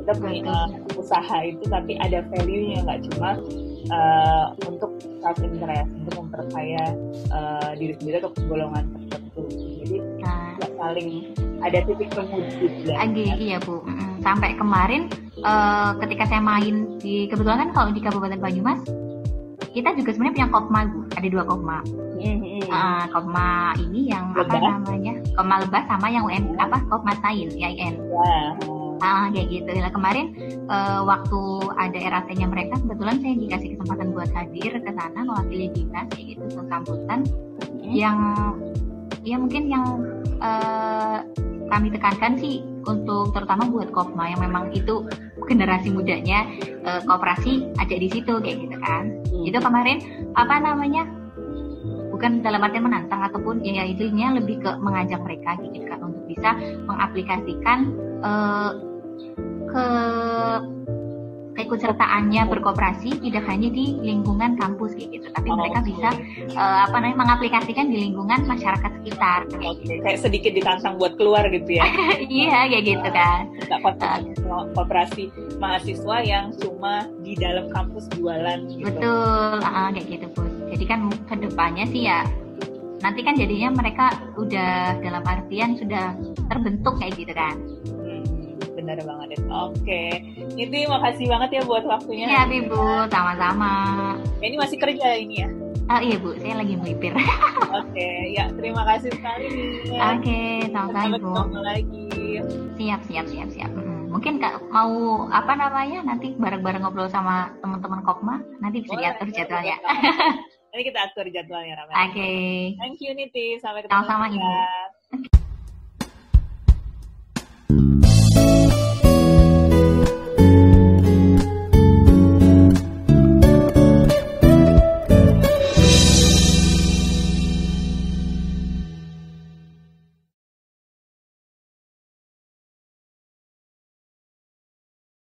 Kita 0.04 0.12
punya 0.16 0.40
uh, 0.48 0.68
usaha 0.98 1.38
itu 1.44 1.64
tapi 1.70 1.96
ada 2.00 2.24
value-nya 2.34 2.82
nggak 2.82 3.00
cuma 3.12 3.38
uh, 3.92 4.46
untuk 4.66 4.90
self 5.20 5.38
interest 5.40 5.90
untuk 6.04 6.14
memperkaya 6.26 6.84
uh, 7.30 7.72
diri 7.76 7.94
sendiri 8.00 8.16
atau 8.24 8.32
golongan 8.48 8.84
tertentu. 9.08 9.44
Jadi 9.84 9.96
nah. 10.20 10.56
saling 10.80 11.32
ada 11.60 11.78
titik 11.84 12.08
temu 12.12 12.38
gitu 12.40 12.88
ya. 12.88 13.04
Iya 13.36 13.58
bu. 13.62 13.84
Sampai 14.20 14.56
kemarin 14.56 15.08
uh, 15.44 15.96
ketika 16.04 16.28
saya 16.28 16.42
main 16.42 17.00
di 17.00 17.28
kebetulan 17.28 17.68
kan 17.68 17.70
kalau 17.72 17.90
di 17.92 18.00
Kabupaten 18.00 18.40
Banyumas 18.40 18.80
kita 19.70 19.94
juga 19.94 20.10
sebenarnya 20.10 20.34
punya 20.34 20.48
kopma 20.50 20.80
bu 20.90 21.00
ada 21.14 21.28
dua 21.30 21.44
kopma 21.46 21.78
mm-hmm. 22.18 22.66
uh, 22.74 23.04
kopma 23.14 23.70
ini 23.78 24.10
yang 24.10 24.34
lebah. 24.34 24.50
apa 24.50 24.56
namanya 24.58 25.14
kopma 25.38 25.56
lebah 25.62 25.82
sama 25.86 26.06
yang 26.10 26.26
UM 26.26 26.44
apa 26.58 26.76
kopma 26.90 27.12
sain 27.22 27.48
IAIN 27.54 27.94
yeah. 28.02 28.50
Ah, 29.00 29.32
kayak 29.32 29.48
gitu. 29.48 29.64
Nah, 29.80 29.88
kemarin 29.88 30.36
uh, 30.68 31.00
waktu 31.08 31.40
ada 31.72 31.96
RAT-nya 31.96 32.44
mereka, 32.44 32.76
kebetulan 32.84 33.16
saya 33.24 33.32
dikasih 33.32 33.68
kesempatan 33.72 34.12
buat 34.12 34.28
hadir 34.36 34.76
ke 34.76 34.90
sana 34.92 35.24
mewakili 35.24 35.72
dinas 35.72 36.04
kayak 36.12 36.36
gitu 36.36 36.42
untuk 36.52 36.68
sambutan 36.68 37.24
mm-hmm. 37.24 37.96
yang 37.96 38.18
ya 39.24 39.36
mungkin 39.40 39.72
yang 39.72 39.84
uh, 40.44 41.24
kami 41.70 41.94
tekankan 41.94 42.36
sih 42.36 42.66
untuk 42.84 43.30
terutama 43.32 43.70
buat 43.70 43.94
Kopma 43.94 44.28
yang 44.34 44.42
memang 44.42 44.74
itu 44.74 45.06
generasi 45.46 45.94
mudanya 45.94 46.44
uh, 46.84 47.00
kooperasi 47.06 47.70
ada 47.78 47.94
di 47.94 48.08
situ 48.10 48.42
kayak 48.42 48.58
gitu 48.66 48.76
kan. 48.82 49.08
Hmm. 49.30 49.44
Itu 49.46 49.58
kemarin 49.62 49.98
apa 50.34 50.58
namanya? 50.60 51.06
bukan 52.20 52.44
dalam 52.44 52.60
artian 52.60 52.84
menantang 52.84 53.24
ataupun 53.32 53.64
ya 53.64 53.80
intinya 53.80 54.36
lebih 54.36 54.60
ke 54.60 54.70
mengajak 54.76 55.24
mereka 55.24 55.56
gitu 55.64 55.88
kan 55.88 56.04
untuk 56.04 56.20
bisa 56.28 56.52
mengaplikasikan 56.84 57.96
uh, 58.20 58.76
ke 59.72 59.86
keikutsertaannya 61.58 62.42
berkooperasi 62.46 63.22
tidak 63.26 63.44
hanya 63.50 63.68
di 63.70 63.98
lingkungan 64.00 64.54
kampus 64.56 64.94
kayak 64.94 65.20
gitu, 65.20 65.26
tapi 65.34 65.48
oh, 65.50 65.56
mereka 65.58 65.78
bisa 65.82 66.08
uh, 66.54 66.86
apa 66.86 66.96
namanya 67.02 67.18
mengaplikasikan 67.26 67.90
di 67.90 68.10
lingkungan 68.10 68.46
masyarakat 68.46 68.90
sekitar. 69.02 69.40
Kayak, 69.50 69.74
okay. 69.82 69.96
kayak 70.02 70.18
sedikit 70.22 70.52
ditantang 70.54 70.94
buat 70.96 71.18
keluar 71.18 71.46
gitu 71.50 71.70
ya? 71.80 71.86
iya 72.42 72.70
kayak 72.70 72.84
gitu 72.86 73.08
kan. 73.10 73.50
uh, 74.46 74.64
kooperasi 74.74 75.30
mahasiswa 75.58 76.16
yang 76.22 76.54
cuma 76.58 77.10
di 77.20 77.34
dalam 77.34 77.66
kampus 77.74 78.06
jualan. 78.14 78.66
Gitu. 78.70 78.86
Betul, 78.86 79.58
uh, 79.62 79.90
kayak 79.90 80.06
gitu 80.06 80.26
pun. 80.32 80.48
Jadi 80.70 80.84
kan 80.86 81.10
ke 81.26 81.34
depannya 81.34 81.84
sih 81.90 82.06
ya 82.06 82.22
nanti 83.00 83.24
kan 83.24 83.32
jadinya 83.32 83.72
mereka 83.72 84.12
udah 84.36 85.00
dalam 85.00 85.24
artian 85.24 85.72
sudah 85.76 86.12
terbentuk 86.52 87.00
kayak 87.00 87.16
gitu 87.16 87.32
kan 87.32 87.56
benar 88.90 89.06
banget 89.06 89.26
deh. 89.38 89.40
Oke, 89.46 90.04
itu 90.58 90.74
makasih 90.90 91.26
banget 91.30 91.50
ya 91.54 91.62
buat 91.62 91.84
waktunya. 91.86 92.26
Iya, 92.26 92.42
Ibu, 92.50 93.06
sama-sama. 93.06 93.72
Ini 94.42 94.56
masih 94.58 94.76
kerja 94.82 95.14
ini 95.14 95.46
ya? 95.46 95.48
Oh 95.90 95.98
iya 95.98 96.22
Bu, 96.22 96.30
saya 96.38 96.54
lagi 96.58 96.74
melipir. 96.78 97.10
Oke, 97.82 98.10
ya 98.34 98.46
terima 98.54 98.82
kasih 98.86 99.10
sekali. 99.10 99.46
Oke, 99.94 100.42
sama-sama 100.70 101.18
Bu. 101.18 101.34
Sampai 101.34 101.62
lagi. 101.62 102.06
Siap, 102.78 103.00
siap, 103.06 103.26
siap, 103.30 103.48
siap. 103.54 103.70
Mungkin 104.10 104.42
kak 104.42 104.58
mau 104.74 105.26
apa 105.30 105.54
namanya 105.54 106.02
nanti 106.02 106.34
bareng-bareng 106.34 106.82
ngobrol 106.82 107.06
sama 107.06 107.54
teman-teman 107.62 108.02
Kopma 108.02 108.42
nanti 108.58 108.82
bisa 108.82 108.98
Boleh, 108.98 109.06
diatur 109.06 109.28
jadwalnya. 109.30 109.78
Nanti 110.70 110.86
kita 110.86 111.02
atur 111.02 111.26
jadwalnya 111.26 111.82
Ramel. 111.82 111.94
Oke. 111.98 112.30
Thank 112.78 113.02
you 113.02 113.10
Niti, 113.10 113.58
sampai 113.58 113.82
ketemu. 113.82 114.06
Sama-sama. 114.06 114.30
Ibu. 114.30 115.39